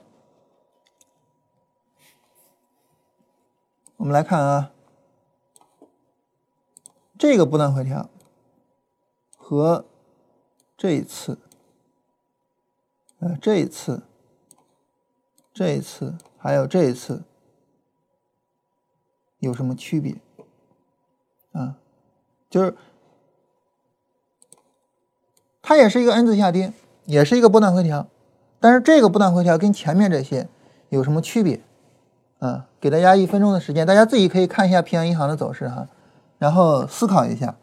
[3.97, 4.71] 我们来看啊。
[7.17, 8.09] 这个波段回调
[9.37, 9.85] 和
[10.77, 11.39] 这一次，
[13.19, 14.03] 呃，这一次、
[15.55, 17.23] 这一次还有这一次
[19.39, 20.17] 有什么区别？
[21.53, 21.77] 啊，
[22.49, 22.75] 就是
[25.61, 26.73] 它也是一个 N 字下跌，
[27.05, 28.05] 也是一个波段回调，
[28.59, 30.49] 但是这个波段回调跟前面这些
[30.89, 31.61] 有什么区别？
[32.39, 35.87] 啊，给大家一分钟的时间，大家自己可以看一下平安银行的走势哈。
[36.37, 37.55] 然后思考一下。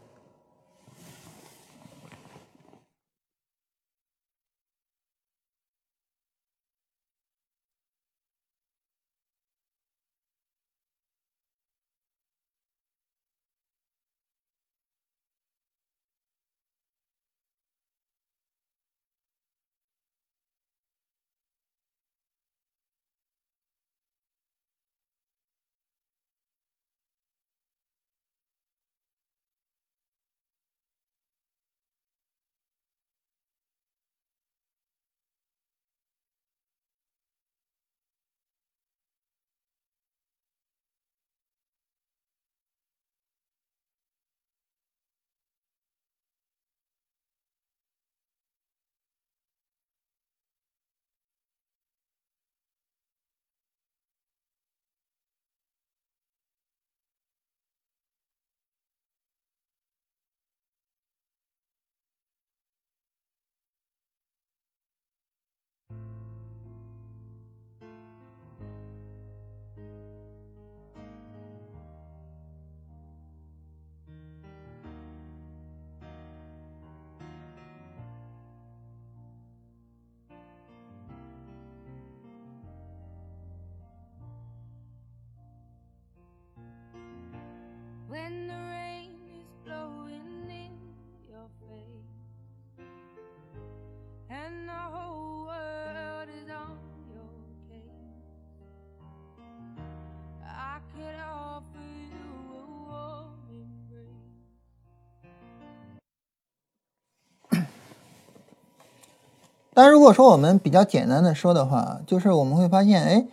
[109.74, 113.26] 但如果说我们比较简单的说的话，就是我们会发现，哎，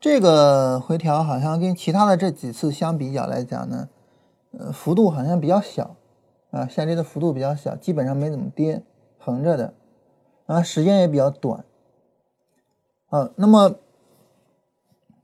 [0.00, 3.88] 这个回调好像跟其他的这几次相比较来讲呢，
[4.58, 5.94] 呃，幅度好像比较小，
[6.50, 8.82] 啊，下跌的幅度比较小，基本上没怎么跌，
[9.18, 9.74] 横着的，
[10.46, 11.64] 啊，时间也比较短，
[13.10, 13.76] 啊，那么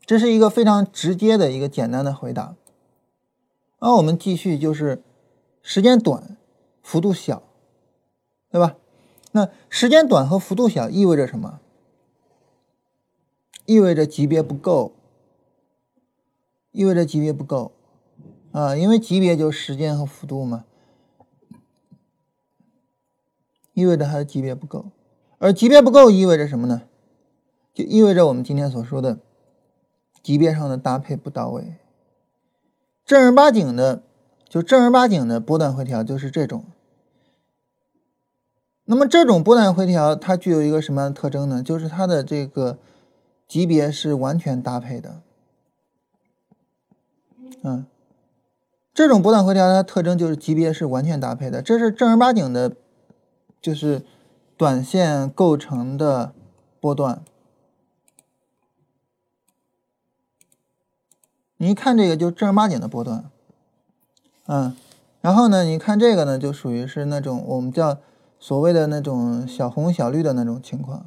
[0.07, 2.55] 这是一个非常直接的一个简单的回答。
[3.81, 5.03] 那我们继续就是
[5.63, 6.37] 时间短，
[6.81, 7.43] 幅度小，
[8.51, 8.77] 对吧？
[9.37, 11.61] 那时间短和幅度小意味着什么？
[13.67, 14.93] 意味着级别不够，
[16.71, 17.73] 意味着级别不够
[18.53, 20.65] 啊，因为级别就是时间和幅度嘛，
[23.73, 24.93] 意味着它的级别不够，
[25.39, 26.83] 而级别不够意味着什么呢？
[27.73, 29.19] 就意味着我们今天所说的
[30.23, 31.75] 级别上的搭配不到位，
[33.05, 34.05] 正儿八经的，
[34.49, 36.67] 就正儿八经的波段回调就是这种。
[38.87, 41.63] 那么这种波段回调，它具有一个什么样的特征呢？
[41.63, 42.77] 就是它的这个
[43.49, 45.23] 级别是完全搭配的。
[47.63, 47.87] 嗯，
[48.93, 52.77] 这种波段回调它的特征就是级别是完全搭配的，这是正儿八经的，
[53.63, 54.05] 就是
[54.59, 56.35] 短线构成的
[56.79, 57.25] 波段。
[61.57, 63.31] 你一看这个就正儿八经的波段，
[64.47, 64.77] 嗯，
[65.23, 67.99] 然后呢，你看这个呢，就属于是那种我们叫。
[68.45, 71.07] 所谓的那种小红小绿的那种情况，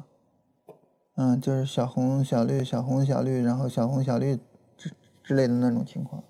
[1.14, 4.40] 嗯，就是小红小绿、小红小绿，然后小红小绿
[4.76, 4.90] 之
[5.22, 6.24] 之类的那种情况。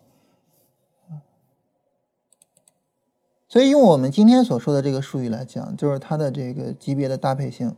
[3.49, 7.75] 所以用我们今天所说的这个术语来讲，就是它的这个级别的搭配性，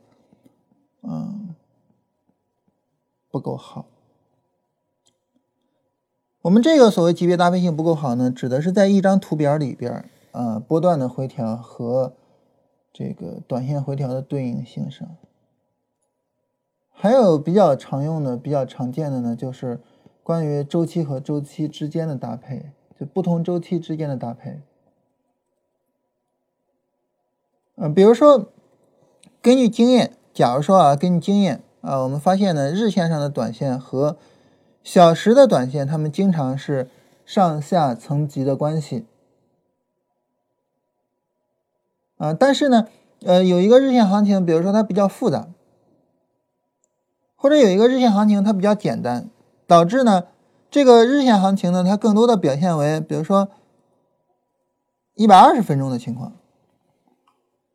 [1.02, 1.54] 嗯，
[3.30, 3.86] 不够好。
[6.42, 12.14] 我们这个所谓级别搭配性不够好呢，指的是在一张图表里边，啊，波段的回调和。
[12.92, 15.08] 这个短线回调的对应性上，
[16.90, 19.80] 还有比较常用的、比较常见的呢，就是
[20.22, 24.60] 关于周期和周期之间的搭配，就不同周期之间的搭配。
[27.76, 28.48] 嗯，比如说，
[29.40, 34.18] 根据经验，假如说啊，根据经验啊，我们发现呢，日线上的短线和
[34.82, 36.88] 小时的短线，它们经常是
[37.24, 39.06] 上下层级的关系。
[42.20, 42.86] 啊，但是呢，
[43.22, 45.48] 呃，有一个日线行情，比如说它比较复杂，
[47.34, 49.30] 或者有一个日线行情它比较简单，
[49.66, 50.24] 导致呢，
[50.70, 53.48] 这个日线行情呢，它更多的表现为，比如说
[55.14, 56.34] 一百二十分钟的情况，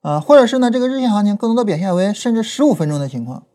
[0.01, 3.47] 啊，或者是呢，这个日线行情更多的表现为甚至十五分钟的情况，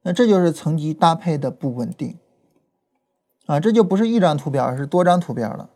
[0.00, 2.18] 那这就是层级搭配的不稳定，
[3.44, 5.68] 啊，这就不是一张图表，而是多张图表了。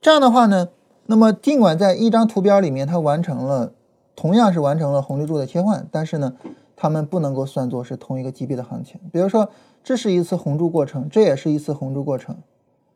[0.00, 0.70] 这样的话呢？
[1.06, 3.72] 那么，尽管在一张图标里面，它完成了
[4.14, 6.34] 同样是完成了红绿柱的切换，但是呢，
[6.76, 9.00] 它们不能够算作是同一个级别的行情。
[9.12, 9.48] 比如说，
[9.82, 12.36] 这是一次红柱过程，这也是一次红柱过程，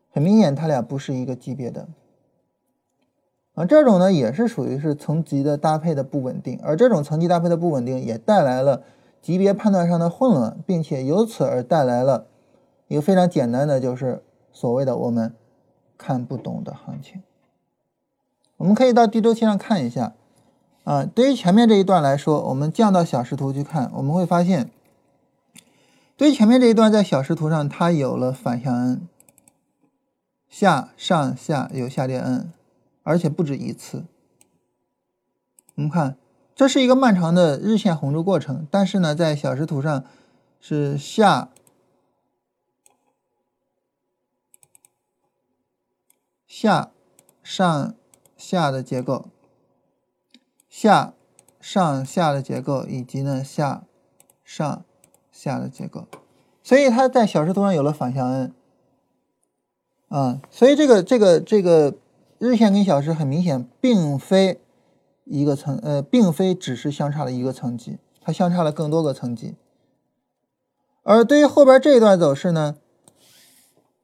[0.09, 1.87] 很明显，它俩不是一个级别的。
[3.55, 8.83] 啊，这种呢也是属于是层级的搭配的不稳定，而这种层级搭配的不稳定也带来了
[9.21, 12.27] 级别判断上的混乱，并且由此而带来了
[12.87, 15.33] 一个非常简单的，就是所谓的我们
[15.97, 17.21] 看不懂的行情。
[18.57, 20.13] 我们可以到地周期上看一下，
[20.83, 24.71] 啊，对于前面这一段来说，我们降到小时图去看，我们会发现，
[26.15, 29.07] 对于前面这一段，在小时图上它有了反向 N，
[30.49, 32.51] 下上下有下跌 N，
[33.03, 34.05] 而且不止一次。
[35.75, 36.17] 我们看，
[36.55, 40.03] 这是一个漫长的日线红柱过程，但是呢，在小时图上
[40.59, 41.49] 是下
[46.47, 46.89] 下
[47.43, 47.93] 上。
[48.37, 49.29] 下的结构，
[50.69, 51.13] 下
[51.59, 53.83] 上下的结构，以及呢下
[54.43, 54.85] 上
[55.31, 56.05] 下的结构，
[56.61, 58.53] 所以它在小时图上有了反向 N，
[60.09, 61.95] 啊，所以这个这个这个
[62.37, 64.61] 日线跟小时很明显并非
[65.25, 69.55] 一个层，呃，并非只是相差了一个层级，它相差了更多个层级。
[71.01, 72.77] 而对于后边这一段走势呢，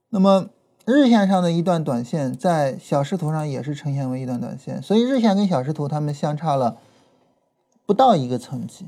[0.09, 0.49] 那么。
[0.85, 6.77] 日线上的一段短线，在小时图上也是呈现为一段短线，所以日线跟小时图它们相差了
[7.85, 8.87] 不到一个层级，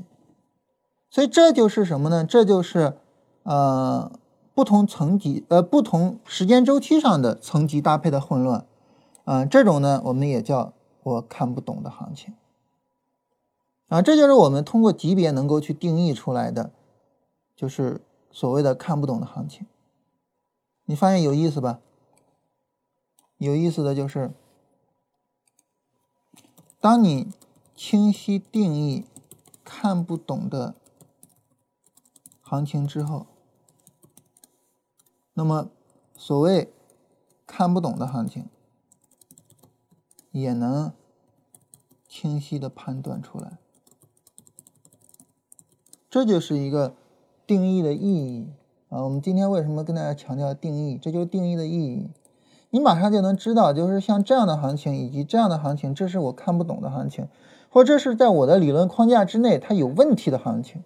[1.08, 2.22] 所以这就是什么呢？
[2.24, 2.98] 这就是
[3.44, 4.12] 呃
[4.54, 8.66] 不同层级呃不同时间周期上的层级搭配的混乱，
[9.24, 12.34] 啊，这种呢我们也叫我看不懂的行情。
[13.88, 16.72] 啊，这就是我们通过级别能够去定义出来的，
[17.54, 18.00] 就是
[18.32, 19.64] 所谓的看不懂的行情。
[20.86, 21.80] 你发现有意思吧？
[23.38, 24.32] 有意思的就是，
[26.80, 27.30] 当你
[27.74, 29.04] 清晰定义
[29.62, 30.74] 看不懂的
[32.40, 33.26] 行情之后，
[35.34, 35.70] 那么
[36.16, 36.72] 所谓
[37.46, 38.48] 看不懂的行情，
[40.30, 40.94] 也能
[42.08, 43.58] 清晰的判断出来。
[46.08, 46.96] 这就是一个
[47.46, 48.54] 定义的意义
[48.96, 49.04] 啊！
[49.04, 50.96] 我们今天为什么跟大家强调定义？
[50.96, 52.08] 这就是定义的意义。
[52.70, 57.28] 你马上就能知道，就是像这样的行情以及这样的行情，这是我看不懂的行情，
[57.68, 60.82] 或者这是在我的理论框架之内它有问题的行情，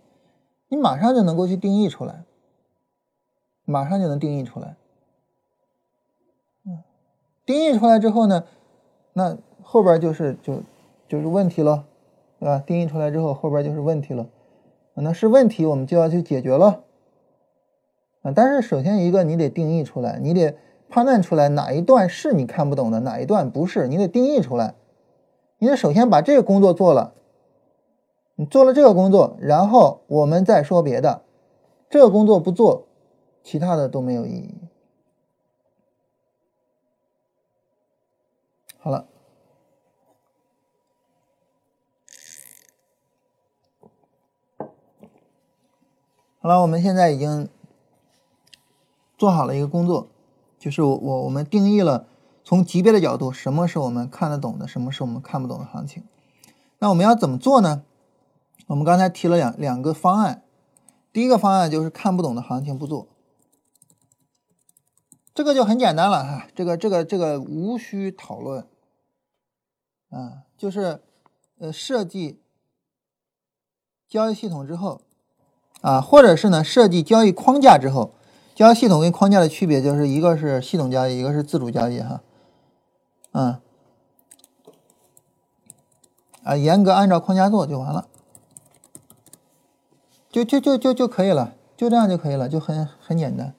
[0.68, 2.24] 你马上就能够去定义出来，
[3.64, 4.76] 马上就能定义出来。
[6.66, 6.82] 嗯，
[7.46, 8.42] 定义出来之后呢，
[9.12, 10.62] 那后边就是就
[11.08, 11.84] 就是问题了，
[12.40, 12.58] 对吧？
[12.66, 14.26] 定义出来之后，后边就是问题了。
[14.94, 16.82] 那是问题，我们就要去解决了。
[18.22, 20.56] 啊，但是首先一个，你得定义出来，你得
[20.88, 24.74] 判断出来哪一段是你看不懂的，哪一段不是，你得定义出来。
[25.58, 27.14] 你得首先把这个工作做了，
[28.36, 31.22] 你做了这个工作，然后我们再说别的。
[31.88, 32.86] 这个工作不做，
[33.42, 34.54] 其他的都没有意义。
[38.78, 39.06] 好了。
[46.42, 47.50] 好了，我们现在已经
[49.20, 50.08] 做好了一个工作，
[50.58, 52.06] 就是我我我们定义了
[52.42, 56.04] 从级别的角度，什么是我们看得懂的，什么是我们看不懂的行情。
[56.78, 57.82] 那我们要怎么做呢？
[58.68, 60.42] 我们刚才提了两两个方案，
[61.12, 63.08] 第一个方案就是看不懂的行情不做，
[65.34, 68.66] 这个就很简单了哈，这个这个这个无需讨论，
[70.08, 71.02] 啊，就是
[71.58, 72.40] 呃设计
[74.08, 75.02] 交易系统之后。
[75.82, 78.12] 啊，或者是呢，设计交易框架之后，
[78.60, 82.20] 交易系统跟框架的区别就是一个是系统交易，一个是自主交易，哈，
[83.32, 83.58] 嗯，
[86.42, 88.06] 啊，严格按照框架做就完了，
[90.30, 93.54] 就就就就就可以了，就这样就可以了，就很很简单。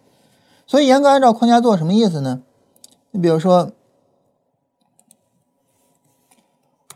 [0.68, 2.44] 所以严格按照框架做什么意思呢？
[3.10, 3.72] 你比如说，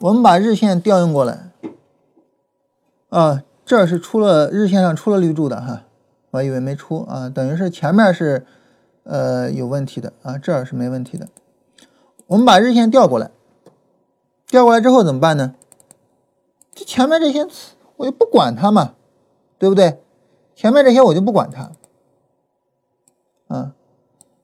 [0.02, 1.50] 我们把日线调用过来，
[3.10, 3.42] 啊。
[3.66, 5.86] 这是出了日线上出了绿柱的哈，
[6.36, 8.46] 我以为没出啊，等于是前面是
[9.04, 11.30] 呃有问题的啊，这儿是没问题的。
[12.28, 13.32] 我们把日线调过来，
[14.48, 15.56] 调过来之后怎么办呢？
[16.74, 17.48] 这前面这些
[17.96, 18.96] 我就不管它嘛，
[19.58, 20.02] 对不对？
[20.56, 21.72] 前面这些我就不管它，
[23.48, 23.74] 啊，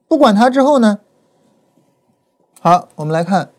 [0.07, 1.01] 不管它之后呢，
[2.61, 3.51] 好，我们来看，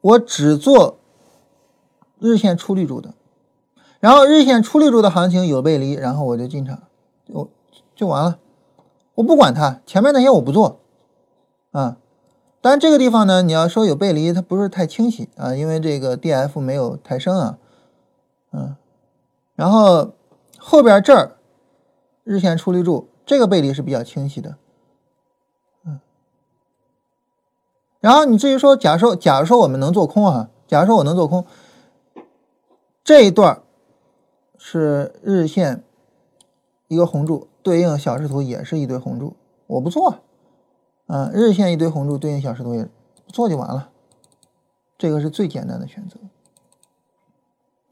[0.00, 0.98] 我只做。
[2.18, 3.12] 日线出绿柱的，
[4.06, 6.80] 然后日线出绿柱的行情有背离，然后我就进场，
[7.26, 7.48] 我
[7.96, 8.38] 就完了，
[9.16, 10.78] 我不管它前面那些我不做，
[11.72, 11.96] 啊，
[12.60, 17.58] 但这个地方呢，你要说有背离，它不是太清晰啊，因为这个 D F 没有抬升啊，
[18.52, 18.76] 嗯，
[19.56, 20.12] 然后
[20.56, 21.32] 后边这儿
[22.22, 24.54] 日线出绿柱，这个背离是比较清晰的，
[25.84, 25.98] 嗯，
[27.98, 31.44] 然后你至于说，假如说假如说我们能做空啊，假如说我能做空。
[33.02, 33.62] 这一段
[34.68, 35.84] 是日线
[36.88, 39.36] 一个红柱，对应小时图也是一堆红柱，
[39.68, 40.16] 我不做，
[41.06, 43.90] 啊，日线一堆红柱对应小时图也不做就完了，
[44.98, 46.18] 这个是最简单的选择。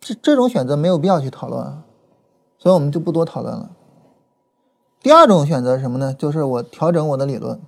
[0.01, 1.85] 这这种选择没有必要去讨论啊，
[2.59, 3.71] 所以我们就不多讨论了。
[5.01, 6.13] 第二种选择是什么呢？
[6.13, 7.61] 就是我调整我的理论。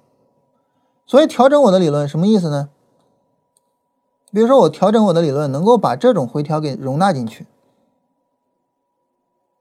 [1.07, 2.71] 所以调整我的理论什么意思呢？
[4.33, 7.47] 比如说，我调整我的理论，能够把这种回调给容纳进去。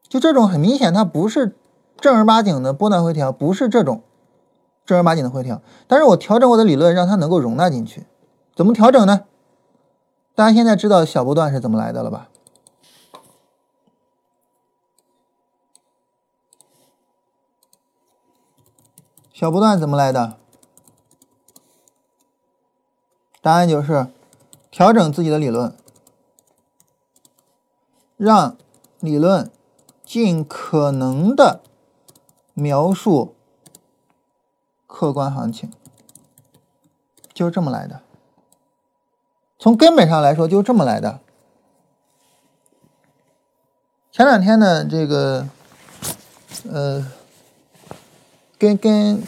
[0.07, 1.55] 就这种很明显，它不是
[1.97, 4.03] 正儿八经的波段回调，不是这种
[4.85, 5.61] 正儿八经的回调。
[5.87, 8.05] 但是我调整我的理论，让它能够容纳进去。
[8.55, 9.25] 怎么调整呢？
[10.33, 12.29] 大家现在知道小波段是怎么来的了吧？
[19.33, 20.37] 小波段怎么来的？
[23.41, 24.07] 答案就是。
[24.71, 25.73] 调整自己的理论，
[28.17, 28.57] 让
[28.99, 29.49] 理论
[30.15, 31.59] 尽可能的
[32.53, 33.35] 描述
[34.87, 35.69] 客观行情，
[37.33, 37.99] 就是这么来的。
[39.59, 41.19] 从根本上来说，就是这么来的。
[44.09, 45.49] 前两天呢，这个，
[46.71, 47.11] 呃，
[48.57, 49.21] 跟跟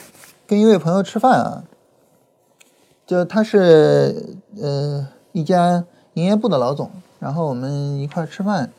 [0.48, 1.66] 跟一位朋友吃饭啊，
[3.06, 5.10] 就他是呃。
[5.34, 5.84] 一家
[6.14, 8.72] 营业部的老总然后我们一块吃饭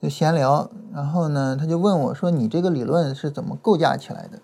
[0.00, 4.38] 就闲聊，然后呢，他就问我说：“你这个理论是怎么构架起来的？”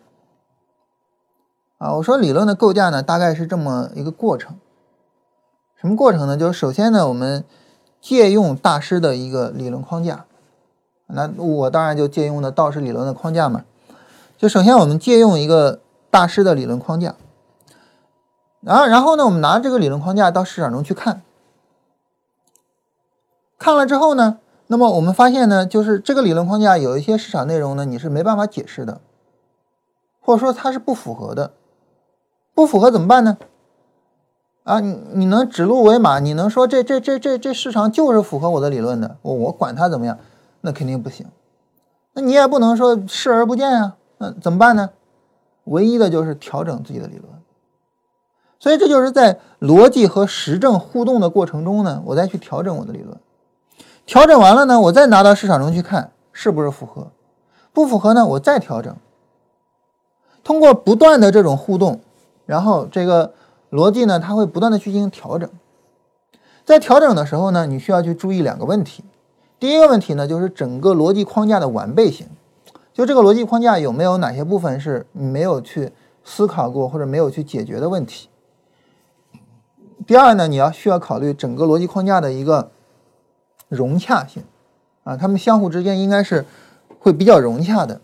[1.78, 4.58] 啊，我说理论的构架呢，大概是这么一个过程。
[5.76, 6.36] 什么过程呢？
[6.36, 7.44] 就是首先呢，我们
[8.00, 10.24] 借用大师的一个理论框架，
[11.06, 13.64] 那我当然就借用的道氏理论的框架嘛。
[14.38, 15.80] 就首先我们借用一个
[16.10, 17.16] 大师的理论框架，
[18.60, 21.22] 然后然后呢，我们拿这个理论框架到市场中去看，
[23.58, 24.38] 看了之后呢，
[24.72, 29.02] 那么我们发现呢，就是这个理论框架有一些市场内容呢，你是没办法解释的，
[30.22, 31.52] 或者说它是不符合的，
[32.54, 33.36] 不符合怎么办呢？
[34.64, 36.20] 啊，你你能指鹿为马？
[36.20, 39.18] 你能说这这这这这市场就是符合我的理论的？
[39.20, 40.18] 我我管它怎么样，
[40.62, 41.26] 那肯定不行。
[42.14, 43.96] 那你也不能说视而不见呀。
[44.16, 44.88] 那怎么办呢？
[45.64, 47.28] 唯一的就是调整自己的理论。
[48.58, 53.20] 所以这就是在逻辑和实证互动的过程中呢，我再去调整我的理论。
[54.06, 57.12] 调整完了呢，我再拿到市场中去看是不是符合，
[57.72, 58.94] 不符合呢，我再调整。
[60.44, 62.00] 通过不断的这种互动，
[62.46, 63.34] 然后这个。
[63.72, 65.48] 逻辑呢，它会不断的去进行调整，
[66.62, 69.02] 在调整的时候呢，你需要去注意两个问题。
[69.58, 72.28] 第一个问题呢，就是整个逻辑框架的完备性，
[72.92, 75.90] 就这个逻辑框架有没有哪些部分是你没有去
[76.22, 78.28] 思考过或者没有去解决的问题。
[80.06, 82.72] 第二呢，你要需要考虑整个逻辑框架的一个
[83.72, 84.44] 融洽性，
[85.02, 86.44] 啊，它们相互之间应该是
[87.00, 88.00] 会比较融洽的。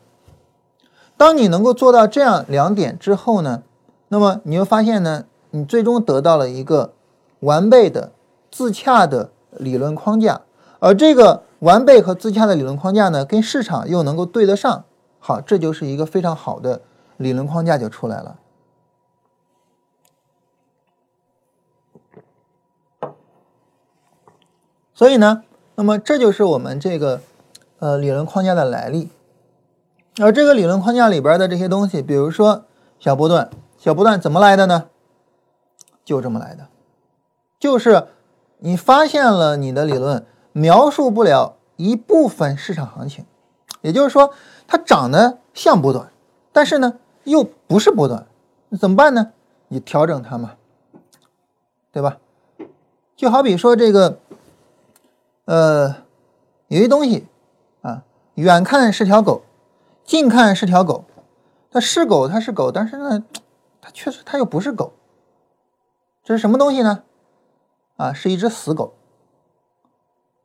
[1.16, 3.62] 当你能够做到这样两点之后呢，
[4.08, 5.26] 那么你会发现呢。
[5.50, 6.92] 你最终得到了一个
[7.40, 8.12] 完备的、
[8.50, 10.42] 自洽的理论框架，
[10.78, 14.84] 而这个完备和自洽的理论框架呢，跟市场又能够对得上，
[15.18, 16.82] 好，这就是一个非常好的
[17.16, 18.36] 理论框架就出来了。
[24.92, 25.44] 所以呢，
[25.78, 27.20] 那么这就是我们这个
[27.78, 29.10] 呃理论框架的来历，
[30.20, 32.64] 而这个理论框架里边的这些东西，比如说
[32.98, 33.48] 小波段，
[33.78, 34.88] 小波段怎么来的呢？
[36.04, 36.66] 就这么来的，
[37.60, 38.08] 就是
[38.58, 43.24] 你发现了你的理论描述不了一部分市场行情，
[43.80, 44.34] 也就是说
[44.66, 46.10] 它长得像波段，
[46.50, 48.26] 但是呢又不是波段，
[48.80, 49.30] 怎么办呢？
[49.68, 50.54] 你调整它嘛，
[51.92, 52.18] 对吧？
[53.14, 54.18] 就好比说这个，
[55.48, 56.04] 呃，
[56.66, 57.26] 有一东西
[57.80, 58.02] 啊，
[58.34, 59.44] 远看是条狗，
[60.04, 61.06] 近看是条狗，
[61.70, 63.24] 它是狗，它是狗，但是呢，
[63.80, 64.92] 它确实它又不是狗。
[66.22, 67.02] 这是什么东西呢？
[67.96, 68.92] 啊，是一只死狗。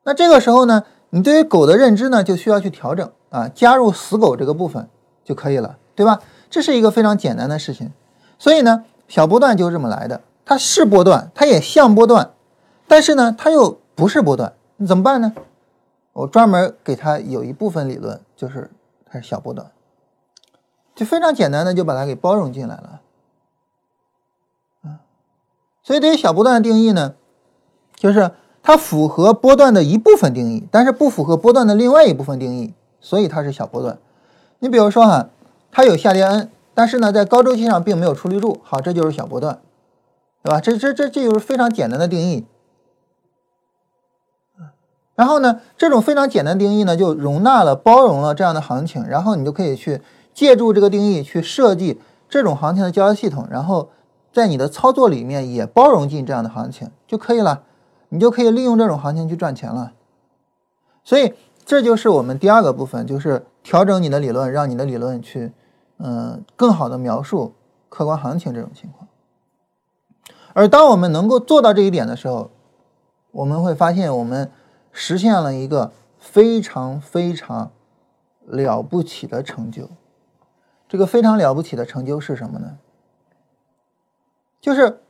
[0.03, 4.87] 那这个时候呢，你对于狗的认知呢，就需要去调整啊，加入死狗这个部分
[5.25, 6.21] 就可以了，对吧？
[6.49, 7.91] 这是一个非常简单的事情。
[8.39, 10.21] 所以呢，小波段就是这么来的。
[10.45, 12.31] 它是波段，它也像波段，
[12.87, 15.33] 但是呢，它又不是波段，你怎么办呢？
[16.13, 18.69] 我专门给它有一部分理论，就是
[19.05, 19.71] 它是小波段，
[20.93, 23.01] 就非常简单的就把它给包容进来了。
[25.81, 27.15] 所以对于小波段的定义呢，
[27.95, 33.97] 就是它符合波段的一部分定义，但是不符合波段的另外一部分定义，所以它是小波段。
[34.59, 35.29] 你比如说哈，
[35.71, 39.59] 它有下跌 N，但是呢在高周期上并没有出力柱，好，这就是小波段，
[40.41, 40.61] 对吧？
[40.61, 42.45] 这这这这就是非常简单的定义。
[45.15, 50.01] 然后呢，这种非常简单定义呢，就容纳了、包容了这样的行情，然后你就可以去
[50.33, 53.89] 借助这个定义去设计这种行情的交易系统，然后。
[54.33, 57.61] 在你的操作里面也包容进这样的行情就可以了，
[58.09, 59.93] 你就可以利用这种行情去赚钱了。
[61.03, 65.53] 所以这就是我们第二个部分，就是调整你的理论，让你的理论去，
[65.99, 67.53] 嗯，更好的描述
[67.89, 69.07] 客观行情这种情况。
[70.53, 72.49] 而当我们能够做到这一点的时候，
[73.33, 74.49] 我们会发现我们
[74.93, 77.71] 实现了一个非常非常
[78.45, 79.89] 了不起的成就。
[80.87, 82.77] 这个非常了不起的成就是什么呢？
[84.61, 85.01] 就是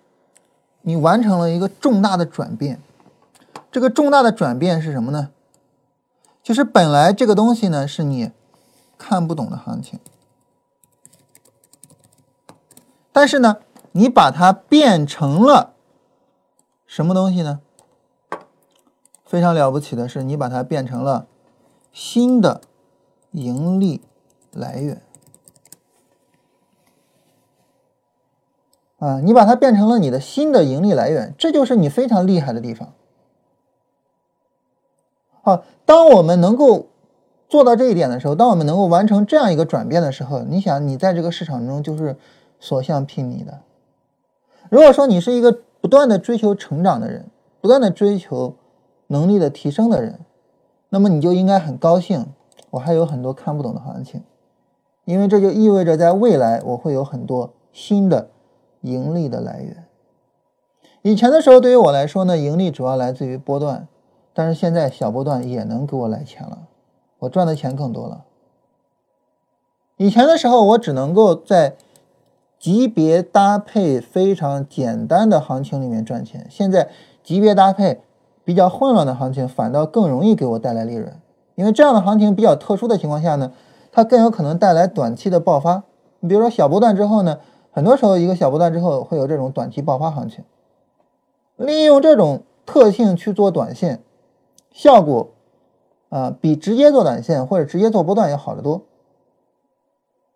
[0.82, 2.80] 你完成了一个重大的转变，
[3.70, 5.30] 这个重大的转变是什么呢？
[6.42, 8.32] 就是本来这个东西呢是你
[8.98, 10.00] 看不懂的行情，
[13.12, 13.58] 但是呢，
[13.92, 15.74] 你把它变成了
[16.86, 17.62] 什么东西呢？
[19.34, 21.26] 非常了不起的是，你把它变成了
[21.92, 22.62] 新的
[23.32, 24.00] 盈利
[24.52, 25.02] 来源。
[29.00, 32.94] 啊，你把它变成了你的新的盈利来源，这就是你非常厉害的地方。
[35.42, 36.90] 好，当我们能够
[37.50, 42.16] 做到这一点的时候，当我们能够完成这样一个转变的时候，你想，你在这个市场中就是
[42.60, 43.62] 所向披靡的。
[44.70, 47.26] 如果说你是一个不断的追求成长的人，
[47.60, 48.56] 不断的追求
[49.14, 50.20] 能力的提升的人，
[50.90, 52.26] 那么你就应该很高兴，
[52.72, 54.24] 我还有很多看不懂的行情，
[55.06, 58.30] 因为这就意味着在未来我会有很多新的
[58.82, 59.86] 盈利的来源。
[61.04, 63.88] 以前的时候，对于我来说呢，盈利主要来自于波段，
[64.34, 66.68] 但是现在小波段也能给我来钱了，
[67.20, 68.26] 我赚的钱更多了。
[69.98, 71.76] 以前的时候，我只能够在
[72.58, 76.90] 级别搭配非常简单的行情里面赚钱，现在
[77.22, 78.02] 级别搭配
[78.44, 81.20] 比较混乱的行情，反倒更容易给我带来利润，
[81.56, 83.52] 因为这样的行情比较特殊的情况下呢，
[83.92, 85.84] 它更有可能带来短期的爆发。
[86.20, 87.40] 你比如说小波段之后呢，
[87.72, 90.44] 很多时候一个小波段之后会有这种短期爆发行情。
[91.56, 94.02] 利用这种特性去做短线，
[94.72, 95.30] 效果
[96.10, 98.82] 啊比直接做短线或者直接做波段要好得多。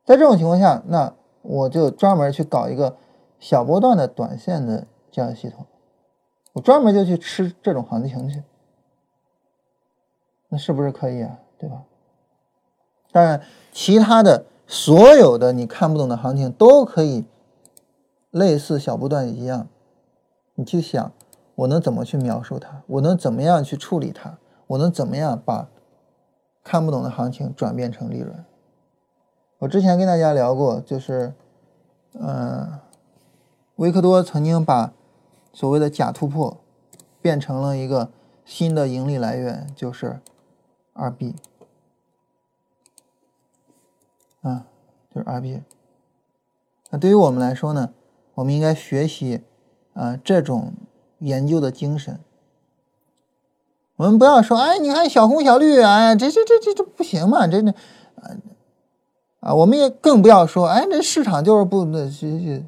[0.05, 2.95] 在这种情况下，那我就专门去搞一个
[3.39, 5.66] 小波段的短线的交易系统，
[6.58, 8.41] 我专门就去吃这种行情去，
[10.49, 11.38] 那是不是可以啊？
[11.60, 11.84] 对吧？
[13.12, 17.26] 当然，其他的所有的你看不懂的行情都可以
[18.32, 19.68] 类似小波段一样。
[20.55, 21.12] 你去想，
[21.53, 22.82] 我能怎么去描述它？
[22.88, 24.39] 我能怎么样去处理它？
[24.66, 25.70] 我能怎么样把
[26.64, 28.43] 看不懂的行情转变成利润？
[29.60, 31.36] 我之前跟大家聊过，就是，
[32.20, 32.80] 嗯，
[33.76, 34.91] 维克多曾经把
[35.54, 36.58] 所谓的假突破
[37.22, 38.12] 变成了一个
[38.45, 40.20] 新的盈利来源，就是
[40.93, 41.36] 二 B，
[44.41, 44.66] 啊，
[45.14, 45.62] 就是二 B。
[46.89, 47.93] 那对于我们来说呢，
[48.36, 49.43] 我们应该学习。
[49.93, 50.74] 啊，这种
[51.18, 52.20] 研究的精神，
[53.95, 58.38] 我们不要说，哎，你看小红小绿，哎，这这这这这不行嘛，这这，啊
[59.39, 62.64] 啊，我们也更不要说，哎，这市场就是不那这这，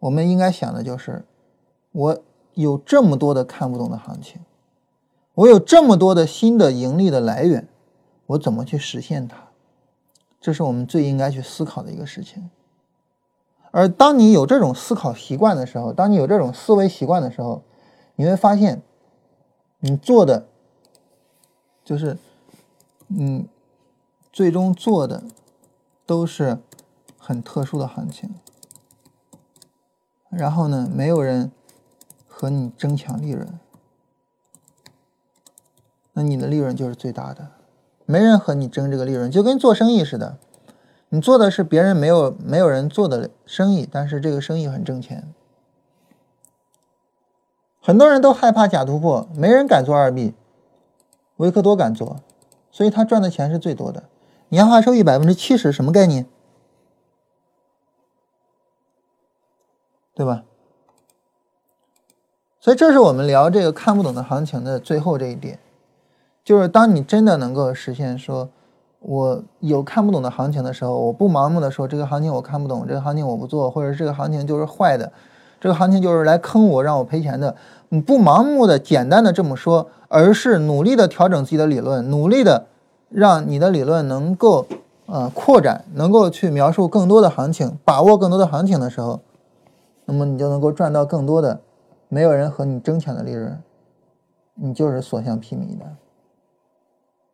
[0.00, 1.24] 我们应该想的就是，
[1.92, 2.22] 我
[2.54, 4.40] 有这么多的看不懂的行情，
[5.34, 7.68] 我有这么多的新的盈利的来源，
[8.26, 9.36] 我怎么去实现它？
[10.40, 12.50] 这是我们最应该去思考的一个事情。
[13.72, 17.62] 而当你有这种思考习惯的时候，当你有这种思维习惯的时候，
[18.16, 18.82] 你会发现，
[19.78, 20.46] 你做的
[21.84, 22.18] 就是，
[23.08, 23.46] 嗯，
[24.32, 25.22] 最终做的
[26.04, 26.58] 都是
[27.16, 28.34] 很特殊的行情。
[30.28, 31.52] 然后呢，没有人
[32.40, 33.60] 和你争抢利润，
[36.14, 37.48] 那你的利润就是最大的。
[38.06, 40.38] 没人和你争这个利润，就跟做生意似的。
[41.10, 45.34] 你做的是别人没有没有人做的生意，但是这个生意很挣钱。
[47.78, 50.32] 很多人都害怕假突破，没人敢做二 B，
[51.36, 52.22] 维克多敢做，
[52.70, 54.04] 所以他赚的钱是最多的，
[54.48, 56.24] 年化收益百分之七十，什么概念？
[60.14, 60.44] 对吧？
[62.60, 65.58] 所以这是我们聊这个看不懂的行情的最后这一点，
[66.44, 68.48] 就是当你真的能够实现说。
[69.02, 75.10] 我有看不懂的行情的时候，我不盲目的说这个行情我看不懂，这个行情我不做，或者这个行情就是坏的，
[75.58, 77.56] 这个行情就是来坑我让我赔钱的。
[77.88, 82.66] 你不盲目的简单的这么说，而是努力的调整自己的理论，努力的
[83.08, 84.66] 让你的理论能够
[85.06, 89.20] 呃扩展，能够去描述更多的行情，把握更多的行情的时候，
[90.04, 91.60] 那么你就能够赚到更多的
[92.10, 93.62] 没有人和你争抢的利润，
[94.54, 95.96] 你就是所向披靡的。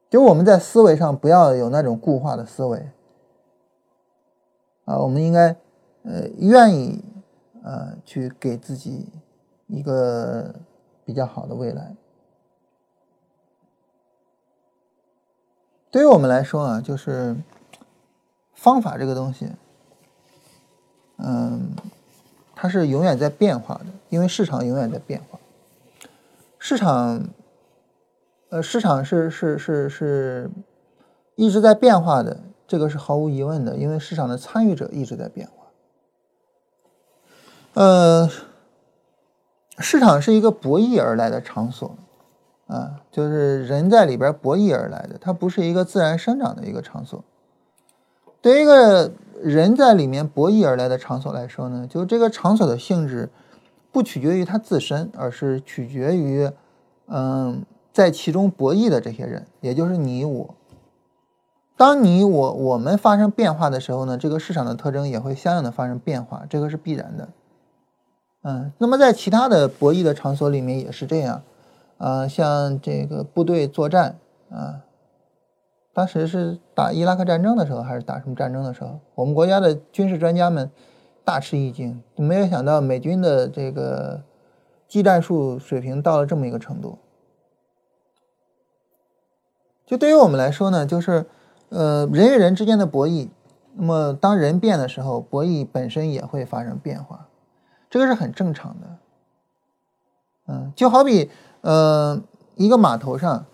[0.09, 2.91] 就我们在思维上不要有那种固化的思维
[4.85, 5.49] 啊，我们应该
[6.05, 7.03] 呃愿意
[7.65, 9.09] 呃去给自己
[9.67, 10.55] 一个
[11.05, 11.97] 比较好的未来。
[15.91, 17.35] 对于我们来说啊，就是
[18.55, 19.51] 方法这个东西，
[21.17, 21.75] 嗯，
[22.57, 25.39] 它是永远在变化的，因为市场永远在变化，
[26.59, 27.23] 市场。
[28.49, 30.49] 呃，市场是是是是
[31.35, 32.39] 一直在变化的，
[32.69, 35.67] 这个是毫无疑问的，因为市场的参与者一直在变化。
[37.75, 38.31] 呃，
[39.79, 41.97] 市场是一个博弈而来的场所，
[42.69, 47.25] 啊，就是人在里边博弈而来的，它不是一个自然生长的一个场所。
[48.41, 49.11] 对一个
[49.43, 53.29] 人在里面博弈而来的场所来说呢，就这个场所的性质
[53.93, 56.51] 不取决于它自身，而是取决于，
[57.09, 57.65] 嗯。
[57.93, 60.55] 在其中博弈的这些人，也就是你我。
[61.79, 67.29] 当你我我们发生变化的时候呢，这个市场的特征也会相应的发生变化，这个是必然的。
[68.43, 71.43] 嗯，那么在其他的博弈的场所里面也是这样。
[71.97, 74.19] 啊，像这个部队作战
[74.51, 74.85] 啊，
[75.97, 80.71] 当时是打伊拉克战争的时候，还是打什么战争的时候，我们国家的军事专家们
[81.25, 84.23] 大吃一惊，没有想到美军的这个
[84.87, 86.99] 技战术水平到了这么一个程度。
[89.87, 91.25] 就对于我们来说呢，就是
[91.71, 93.31] 呃人与人之间的博弈，
[93.73, 97.29] 那么当人变的时候，博弈本身也会发生变化，
[97.89, 98.87] 这个是很正常的。
[100.49, 101.31] 嗯，就好比
[101.63, 102.23] 呃
[102.57, 103.47] 一个码头上，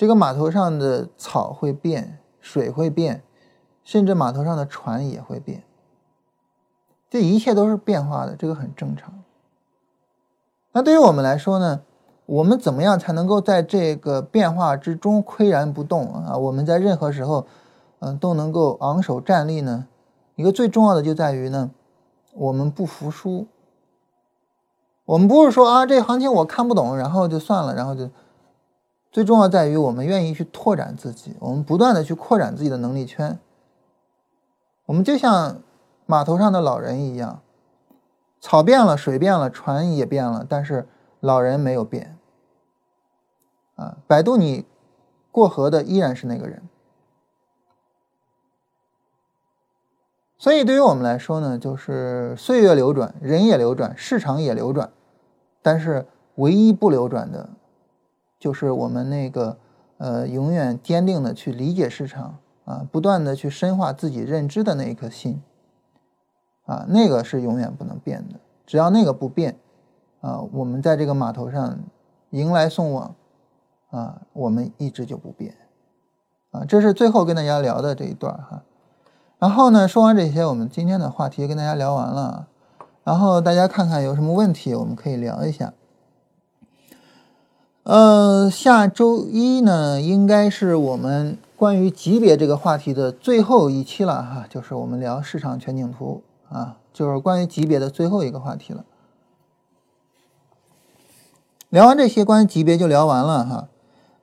[0.00, 3.22] 这个码头上的草会变，水会变，
[3.84, 5.62] 甚至码头上的船也会变，
[7.10, 9.12] 这一切都是变化的，这个很正常。
[10.72, 11.82] 那对于我们来说呢，
[12.24, 16.34] 我们怎么样才能够在这个变化之中岿然不动啊？
[16.34, 17.44] 我们在任何时候，
[17.98, 19.86] 嗯，都能够昂首站立呢？
[20.34, 21.70] 一个最重要的就在于呢，
[22.32, 23.46] 我们不服输。
[25.04, 28.08] 我们不是说啊，这行情我看不懂，然后就算了，然后就
[29.10, 33.38] 最重要在于我们愿意去拓展自己，我们不断的去扩展自己的能力圈。
[34.86, 35.62] 我们就像
[36.06, 37.42] 码头上的老人一样，
[38.40, 40.88] 草变了，水变了，船也变了，但是
[41.20, 42.16] 老人没有变。
[43.76, 44.66] 啊，摆渡你
[45.32, 46.62] 过河的依然是那个人。
[50.38, 54.90] 所以对于我们来说呢，就是岁月流转，人也流转，市场也流转。
[55.62, 56.06] 但是
[56.36, 57.50] 唯一不流转的，
[58.40, 59.58] 就是我们那个
[59.98, 65.40] 呃永远坚定的去理解市场啊，不断的去深化自己认知的那一颗心
[66.64, 68.40] 啊，那个是永远不能变的。
[68.66, 69.58] 只要那个不变
[70.20, 71.78] 啊，我们在这个码头上
[72.30, 73.14] 迎来送往
[73.90, 75.54] 啊，我们一直就不变
[76.50, 76.64] 啊。
[76.64, 78.62] 这是最后跟大家聊的这一段哈。
[79.38, 82.48] 然后呢，说完这些，我们今天的话题跟大家聊完了。
[83.02, 85.72] 然后大家看看有什么问题，我们可以聊一下。
[87.82, 98.84] 呃，下周一呢，应该是我们关于级别这个话题的最后一期了哈，就是我们聊市场全景图啊，就是关于级别的最后一个话题了。
[101.70, 103.68] 聊完这些关于级别就聊完了哈，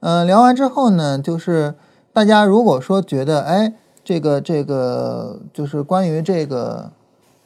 [0.02, 1.74] 嗯，聊完之后呢，就是
[2.14, 6.92] 大家如果说觉得哎，这个这个就是关于这个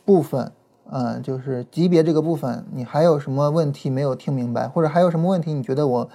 [0.04, 0.52] 部分。
[0.94, 6.10] 嗯，就是级别这个部分，你还有什么问题没有听明白，或者还有什么问题你觉得我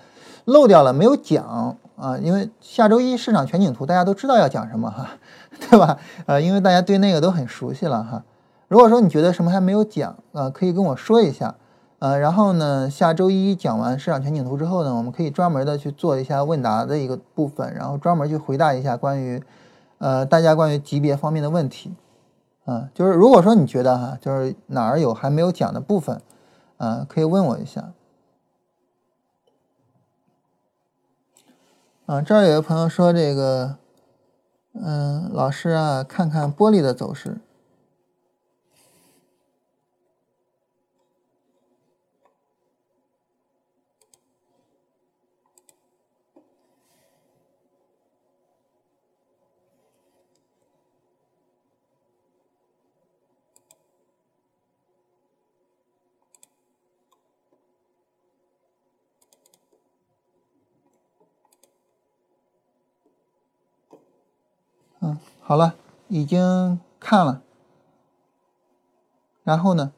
[0.45, 2.19] 漏掉了没有讲啊？
[2.19, 5.09] 因为下周一市场全景图大家都知道要讲什么哈，
[5.71, 5.99] 对吧？
[6.27, 8.23] 呃，因为大家对那个都很熟悉了哈。
[8.69, 11.55] 如果说你觉得什么还没有讲啊，可以跟我说一下。
[11.99, 19.43] 呃，然后呢，下周一讲完市场全景图之后呢，我们可以专门的去做一下问答的一个部分，然后专门去回答一下关于
[19.97, 21.95] 呃大家关于级别方面的问题。
[22.67, 26.21] 啊，就是如果说你觉得哈，就是哪儿有还没有讲的部分，
[26.79, 27.93] 啊，可以问我一下。
[32.07, 33.79] 啊，这儿有个朋友说这个，
[34.75, 37.39] 嗯，老师啊，看看玻璃的走势。
[64.99, 65.77] 嗯，好了，
[66.09, 67.41] 已经看了。
[69.45, 69.93] 然后呢？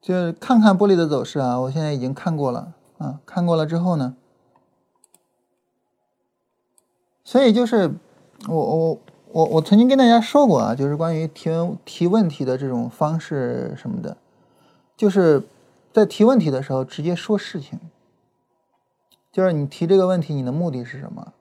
[0.00, 4.16] 就是看看玻璃的走势啊，我现在已经看过了啊，看过了之后呢？
[7.22, 7.94] 所以就是
[8.48, 8.98] 我我
[9.32, 14.16] 我我曾经跟大家说过啊，就是关于提问提问题的这种方式什么的，
[14.96, 15.46] 就是
[15.92, 17.78] 在提问题的时候直接说事情。
[19.32, 21.32] 就是你提这个问题，你的目的是什么？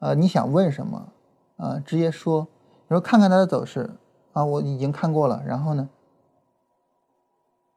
[0.00, 1.06] 呃，你想问什么？
[1.56, 2.48] 啊，直接说。
[2.88, 3.88] 你说看看它的走势
[4.32, 5.40] 啊，我已经看过了。
[5.46, 5.88] 然后呢，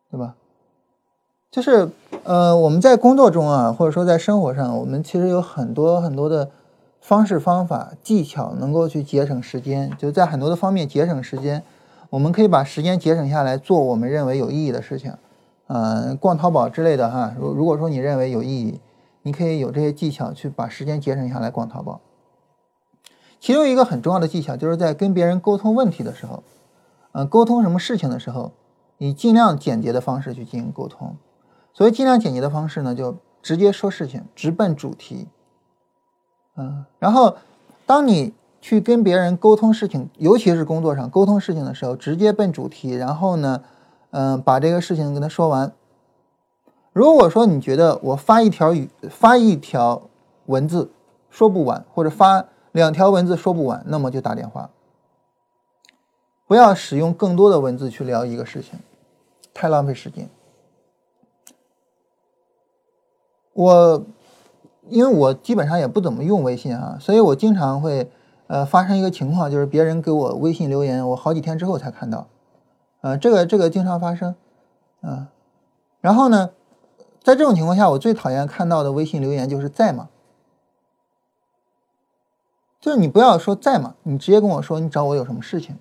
[0.10, 0.34] 对吧？
[1.52, 1.88] 就是
[2.24, 6.50] 呃，我们在工作中啊，或者说在生活上，我们其实有很多很多的
[7.00, 9.96] 方式、方法、技巧，能够去节省时间。
[10.00, 11.62] 就在很多的方面节省时间，
[12.10, 15.14] 我们可以把时间节省下来做我们认为有意义的事情。
[15.68, 17.36] 嗯，逛淘宝之类的哈。
[17.38, 18.80] 如如果说你认为有意义。
[19.24, 22.00] 你可以有这些技巧去把时间节省下来逛淘宝。
[23.40, 26.44] 其中一个很重要的技巧就是在跟别人沟通问题的时候，
[27.12, 28.52] 嗯，沟通什么事情的时候，
[28.98, 31.18] 以尽量简洁的方式去进行沟通。
[31.74, 35.28] 所谓尽量简洁的方式呢，就直接说事情，直奔主题。
[36.56, 37.36] 嗯，然后
[37.86, 43.62] 当你去跟别人沟通事情，尤其是工作上沟通事情的时候，直接奔主题，然后呢，
[44.12, 45.74] 嗯，把这个事情跟他说完。
[46.94, 50.04] 如果说你觉得我发一条语发一条
[50.46, 50.92] 文字
[51.30, 54.70] 说不完，或者发两条文字说不完，那么就打电话。
[56.46, 58.80] 不要使用更多的文字去聊一个事情，
[59.54, 60.30] 太浪费时间。
[63.54, 64.06] 我
[64.90, 68.12] 因为我基本上也不怎么用微信啊，所以我经常会
[68.48, 72.28] 呃发生一个情况，就是别人给我微信留言，我好几天之后才看到，
[73.02, 74.36] 呃，这个这个经常发生，
[75.02, 75.30] 啊、
[76.02, 76.52] 然后呢，
[77.24, 80.10] 在这种情况下，我最讨厌看到的微信留言就是在吗？
[82.82, 83.96] 就是你不要说在吗？
[84.04, 85.78] 你直接跟我说你找我有什么事情。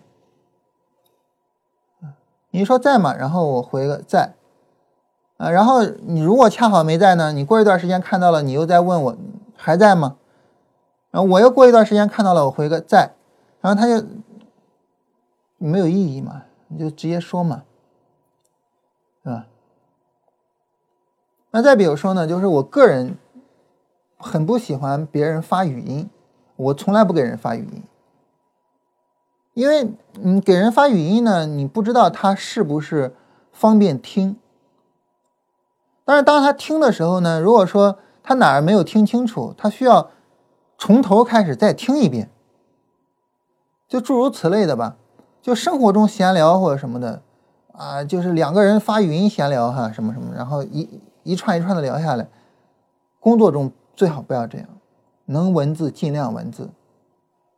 [2.51, 3.13] 你说在吗？
[3.17, 4.35] 然后我回个在，
[5.39, 9.17] 啊，然后你如果恰好没在呢，你过一段时间看到了，你又在问我
[9.57, 10.17] 还在吗？
[11.11, 13.15] 然后我又过一段时间看到了，我回个在，
[13.61, 14.07] 然后他就
[15.59, 17.65] 没有意义嘛，你就直接说嘛，
[19.25, 19.47] 对吧？
[21.53, 23.17] 那再比如说呢，就是我个人
[24.19, 26.09] 很不喜欢别人发语音，
[26.57, 27.83] 我从来不给人发语音。
[29.53, 33.15] 因为你给人发语音呢，你不知道他是不是
[33.53, 34.37] 方便听。
[36.07, 40.11] 但是当他听的时候呢，如果说他哪儿没有听清楚，他需要
[40.79, 42.31] 从头开始再听一遍，
[43.87, 44.97] 就诸如此类的吧。
[45.43, 47.21] 就生活中闲聊或者什么的
[47.73, 52.29] 啊，就是两个人发语音闲聊哈，什么什么，然后一一串一串的聊下来。
[53.21, 54.69] 工作中最好不要这样，
[55.27, 56.71] 能文字尽量文字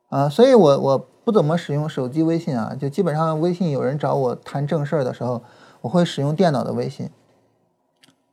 [0.09, 0.29] 啊。
[0.29, 1.07] 所以我我。
[1.25, 5.43] 不怎么使用手机微信啊，就基本上微信有人找我谈正事儿的时候，
[5.81, 7.09] 我会使用电脑的微信，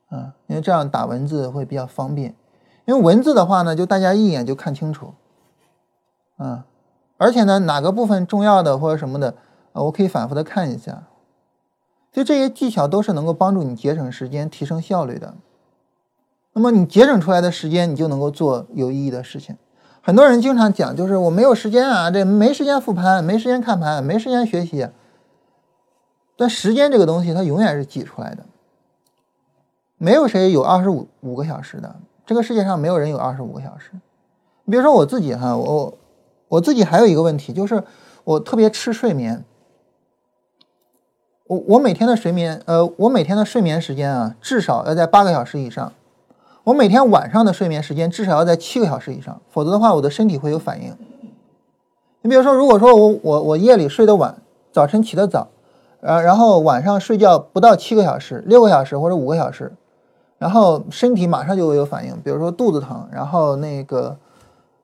[0.10, 2.36] 啊，因为这样打文字会比较方便。
[2.84, 5.14] 因为文字的话呢，就大家一眼就看清楚，
[6.36, 6.66] 啊，
[7.16, 9.36] 而且呢哪个部分重要的或者什么的，
[9.72, 11.04] 啊，我可以反复的看一下。
[12.12, 15.36] 就这些技巧都是能够帮助你节省时间、提升效率的。
[16.54, 19.56] 那么你节省出来的时间，你就能够做有意义的事情。
[20.02, 24.90] 很多人经常讲，就是我没有时间啊，这没时间复盘，没时间看盘，没时间学习。
[26.36, 28.46] 但时间这个东西，它永远是挤出来的。
[29.98, 31.96] 没有谁有二十五五个小时的，
[32.26, 33.92] 这个世界上没有人有二十五个小时。
[34.66, 35.98] 你比如说我自己哈，我
[36.50, 37.84] 我自己还有一个问题，就是
[38.24, 39.46] 我特别吃睡眠。
[41.52, 45.92] 我我每天的睡眠，呃，我每天的睡眠时间啊，至少要在八个小时以上。
[46.64, 50.96] 我每天晚上的睡眠时间至少要在七个小时以上，否则的话，我的身体会有反应。
[52.22, 54.34] 你比如说，如果说我我我夜里睡得晚，
[54.72, 55.50] 早晨起得早，
[56.00, 59.74] 呃，然后晚上睡觉不到七个小时，六个小时或者五个小时，
[60.38, 64.16] 然后身体马上就会有反应，比如说肚子疼，然后那个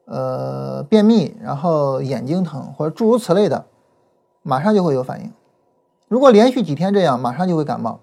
[0.03, 3.63] 呃便秘，然后眼睛疼或者诸如此类的，
[4.43, 5.31] 马上就会有反应。
[6.07, 7.99] 如果连续几天这样，马上就会感冒。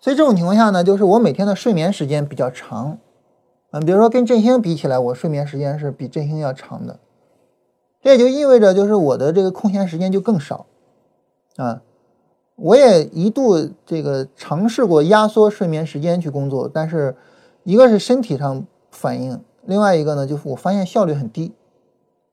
[0.00, 2.98] 所以这种情况下呢，就是我每天的睡眠时间比较长，
[3.70, 6.98] 嗯，比如说跟振兴比起来，我睡眠时间是比振兴要长的，
[8.00, 10.66] 这也就意味着就是我的这个空闲时间就更少，
[11.56, 11.82] 啊，
[12.56, 17.16] 我也一度这个尝试过压缩睡眠时间去工作，但是
[17.62, 21.52] 一个是身体上反应，另外一个呢就是我发现效率很低，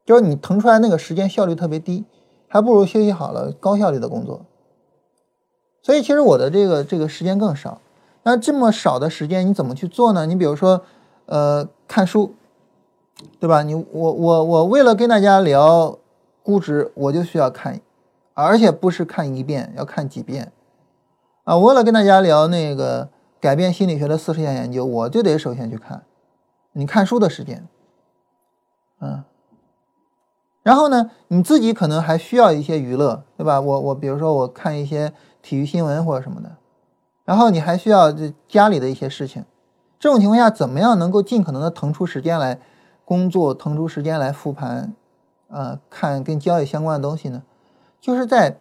[0.05, 2.05] 就是你腾出来那个时间效率特别低，
[2.47, 4.41] 还不如休息好了高效率的工作。
[5.81, 7.79] 所以其实我的这个这个时间更少，
[8.23, 10.25] 那这么少的时间你怎么去做呢？
[10.25, 10.81] 你比如说，
[11.25, 12.35] 呃，看书，
[13.39, 13.63] 对吧？
[13.63, 15.97] 你我我我为了跟大家聊
[16.43, 17.79] 估值，我就需要看，
[18.33, 20.51] 而且不是看一遍，要看几遍，
[21.45, 23.07] 啊，我为了跟大家聊那个
[23.39, 26.03] 改变心理学的四十项研究，我就得首先去看，
[26.73, 27.65] 你看书的时间，
[28.99, 29.23] 嗯，
[30.61, 33.61] 然后呢，你自己可能还需要一些娱乐，对吧？
[33.61, 35.13] 我我比如说我看一些。
[35.41, 36.51] 体育新闻或者什么的，
[37.25, 39.45] 然后你还需要这家里的一些事情，
[39.99, 42.59] 这种情况下，怎么样能够尽可能的腾出时间来
[43.05, 44.93] 工作，腾出时间来复盘，
[45.49, 47.43] 呃，看跟交易相关的东西呢？
[48.01, 48.57] 就是在，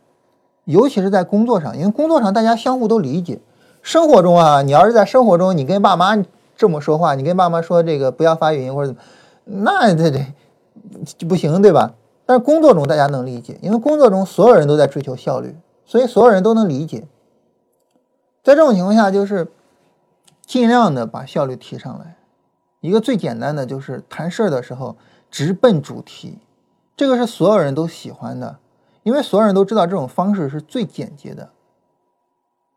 [0.65, 3.41] 尤其是在工作上，因为工作上大家相互都理解。
[3.83, 6.17] 生活中啊，你要是在生活中，你跟爸妈
[6.57, 9.01] 这么说话，你跟爸妈说这个不要发语音或者怎么，
[9.45, 10.27] 那这这
[11.17, 11.95] 就不行，对吧？
[12.27, 15.57] 但是工作中大家能理解，因为工作中所有人都在追求效率。
[15.89, 17.09] 所以所有人都能理解，
[18.43, 19.51] 在这种情况下，就是
[20.45, 22.19] 尽量的把效率提上来。
[22.81, 24.99] 一个最简单的就是谈事儿的时候
[25.31, 26.41] 直奔主题，
[26.95, 28.59] 这个是所有人都喜欢的，
[29.03, 31.49] 因为所有人都知道这种方式是最简洁的。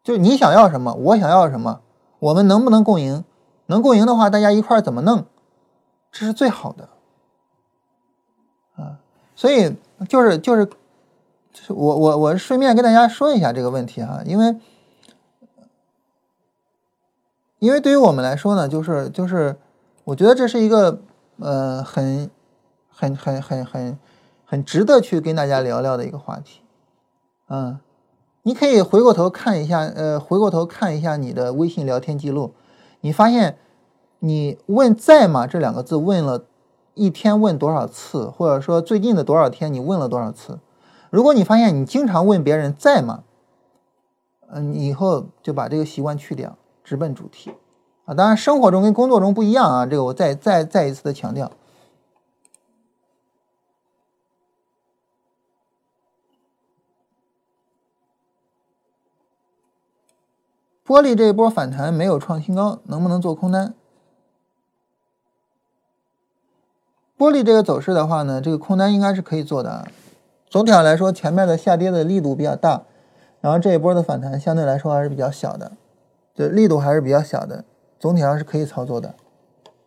[0.01, 1.81] 就你想要什么，我想要什么，
[2.19, 3.25] 我们能不能共赢？
[3.65, 5.25] 能共赢的话，大家一块儿怎么弄？
[6.13, 6.87] 这是最好的。
[8.77, 8.99] 啊，
[9.35, 9.75] 所以
[10.07, 10.69] 就是就是。
[11.67, 14.55] 我我我顺便跟大家说一下这个问题哈，因为
[17.59, 19.57] 因为对于我们来说呢，就是就是
[20.03, 21.01] 我觉得这是一个
[21.39, 22.29] 呃很
[22.89, 23.99] 很很很很
[24.45, 26.61] 很值得去跟大家聊聊的一个话题，
[27.49, 27.79] 嗯，
[28.43, 32.53] 你可以回过头看一下，呃，回过头看一下你的微信聊天记录，
[33.01, 33.57] 你发现
[34.19, 36.45] 你问在吗这两个字问了
[36.93, 40.59] 一天问多少次，或者说最近的多少天你问了多少次？
[41.11, 43.25] 如果你发现你经常问别人在吗，
[44.47, 47.53] 嗯，你以后就把这个习惯去掉，直奔主题
[48.05, 48.13] 啊。
[48.13, 51.51] 当然，生活中跟工作中不一样啊，这个我再再再一次的强调。
[60.85, 63.73] 玻璃这一波反弹没有创新高，能不能做空单？
[67.17, 69.87] 玻璃这个走势的话呢，这个空单应该是可以做的啊。
[70.51, 72.81] 总体上来说，前面的下跌的力度比较大，
[73.39, 75.71] 然后这一波的反弹相对来说还是比较小的，
[76.35, 77.63] 就力度还是比较小的，
[77.97, 79.15] 总体上是可以操作的。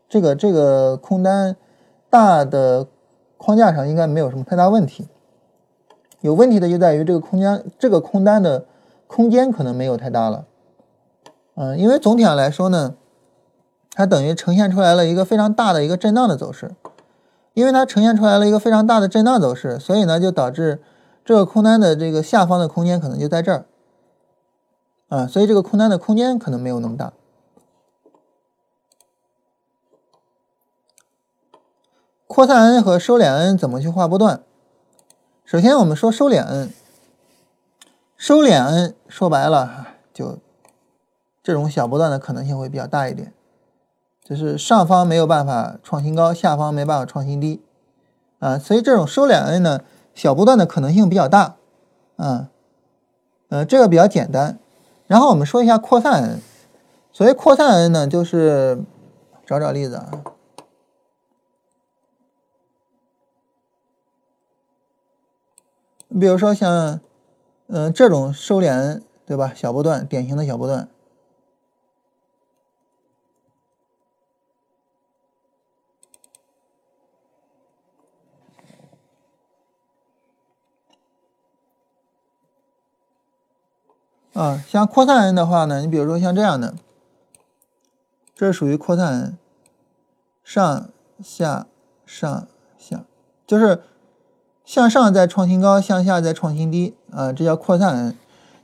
[0.08, 1.54] 这个这个空单
[2.08, 2.86] 大的
[3.36, 5.06] 框架上应该没有什么太大问题，
[6.22, 8.64] 有问题的就在于这个空间，这个空单的
[9.06, 10.46] 空间可能没有太大了。
[11.56, 12.94] 嗯，因为总体上来说呢，
[13.92, 16.70] 它等于呈现出来了一个非常大的一个震荡的走势。
[17.54, 20.82] 因为它呈现出来了一个非常大的震荡走势，所以呢，就导致
[21.24, 23.64] 这个空单的这个下方的空间可能就在这儿，
[25.08, 27.12] 啊，所以这个空单的空间可能没有那么大。
[32.26, 34.42] 扩散 N 和收敛 N 怎么去画波段？
[35.44, 36.72] 首先我们说收敛 N，
[38.16, 40.38] 收敛 N 说白了就
[41.44, 43.32] 这种小波段的可能性会比较大一点。
[44.24, 47.60] 就是上方没有办法创新高，下方没办法创新低，
[48.38, 49.82] 啊，所以这种收敛 N 呢，
[50.14, 51.56] 小波段的可能性比较大，
[52.16, 52.48] 啊，
[53.50, 54.58] 呃，这个比较简单。
[55.06, 56.40] 然后我们说一下扩散 N，
[57.12, 58.82] 所谓扩散 N 呢，就是
[59.44, 60.10] 找找例子啊，
[66.08, 66.98] 你比如说像，
[67.66, 69.52] 嗯，这种收敛 N，对吧？
[69.54, 70.88] 小波段，典型的小波段。
[84.34, 86.74] 啊，像扩散 N 的话呢，你比如说像这样的，
[88.34, 89.38] 这是属于扩散 N，
[90.42, 90.88] 上
[91.22, 91.66] 下
[92.04, 93.04] 上下，
[93.46, 93.82] 就是
[94.64, 98.16] 向上在创新高，向下在创新低啊，这叫扩散 N。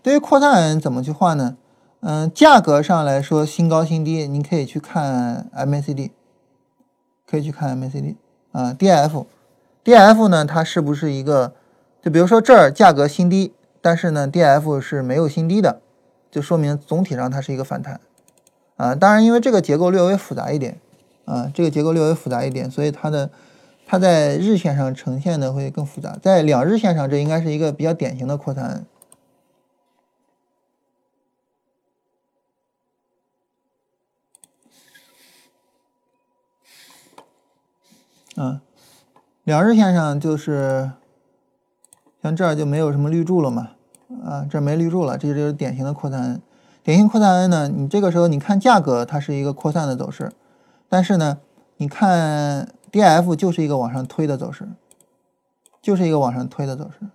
[0.03, 1.57] 对于扩散 N 怎么去画呢？
[2.01, 6.11] 嗯，价格上来说新高新低，你可以去看 MACD，
[7.31, 8.17] 可以去看 MACD
[8.51, 11.53] 啊，DF，DF 呢它是不是一个？
[12.03, 13.55] 就比如说这儿价格新低。
[13.83, 15.81] 但是呢，D F 是没有新低的，
[16.31, 17.99] 就说明总体上它是一个反弹，
[18.77, 20.79] 啊，当然因为这个结构略微复杂一点，
[21.25, 23.31] 啊，这个结构略微复杂一点，所以它的
[23.87, 28.85] 它在日线上呈现的会更复杂，在两日线上这应该是一个比较典型的扩散，
[38.37, 38.61] 啊，
[39.45, 40.91] 两日线上就是。
[42.23, 43.71] 像这儿就没有什么绿柱了嘛，
[44.23, 46.43] 啊，这没绿柱了，这就是典型的扩散 N。
[46.83, 50.31] 典型扩散呢，你这个时候你看价格它是一个扩散的走势，
[50.89, 51.39] 但是呢，
[51.79, 54.69] 你看 DF 就是一个往上推的走势，
[55.81, 57.07] 就是一个往上推的走势。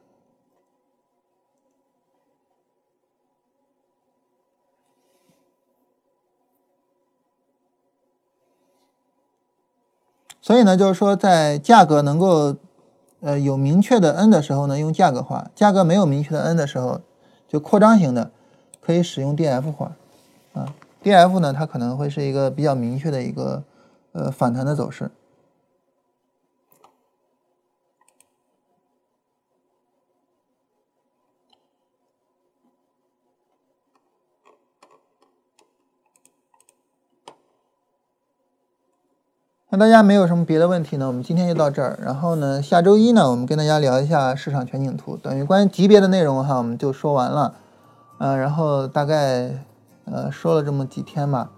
[10.41, 12.55] 所以呢，就是说在价格能够。
[13.25, 17.01] 呃，有明确的 N 的时候呢，用价格化；价格没有明确的 N 的时候，
[17.47, 18.29] 就扩张型的，
[18.79, 19.93] 可以使用 DF 画。
[20.53, 20.71] 啊
[21.03, 23.63] ，DF 呢，它可能会是一个比较明确的一个
[24.11, 25.09] 呃反弹的走势。
[39.75, 41.05] 那大家没有什么别的问题呢？
[41.05, 41.99] 我们今天就到这儿。
[42.01, 47.53] 然后呢，下周一呢，我们跟大家聊一下市场全景图，等于关于级别的内容哈，我们就说完了。
[48.19, 49.51] 嗯，然后大概
[50.05, 51.51] 呃说了这么几天吧。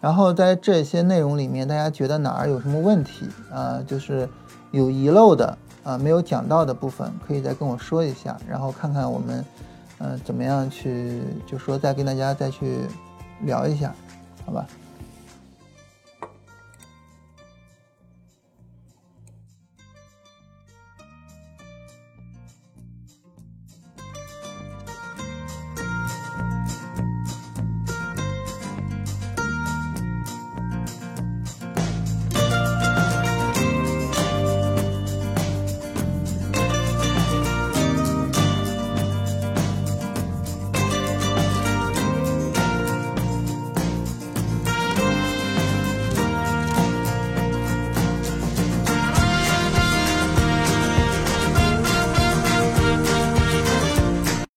[0.00, 3.82] 然后在这些内容里面，大家觉得哪儿有什么问题啊？
[3.84, 4.28] 就是
[4.70, 9.44] 有遗漏的啊，没有讲到的部分，可以再跟我说一下，然后看看我们
[9.98, 12.82] 嗯怎么样去，就说再跟大家再去
[13.40, 13.92] 聊一下，
[14.46, 14.64] 好吧？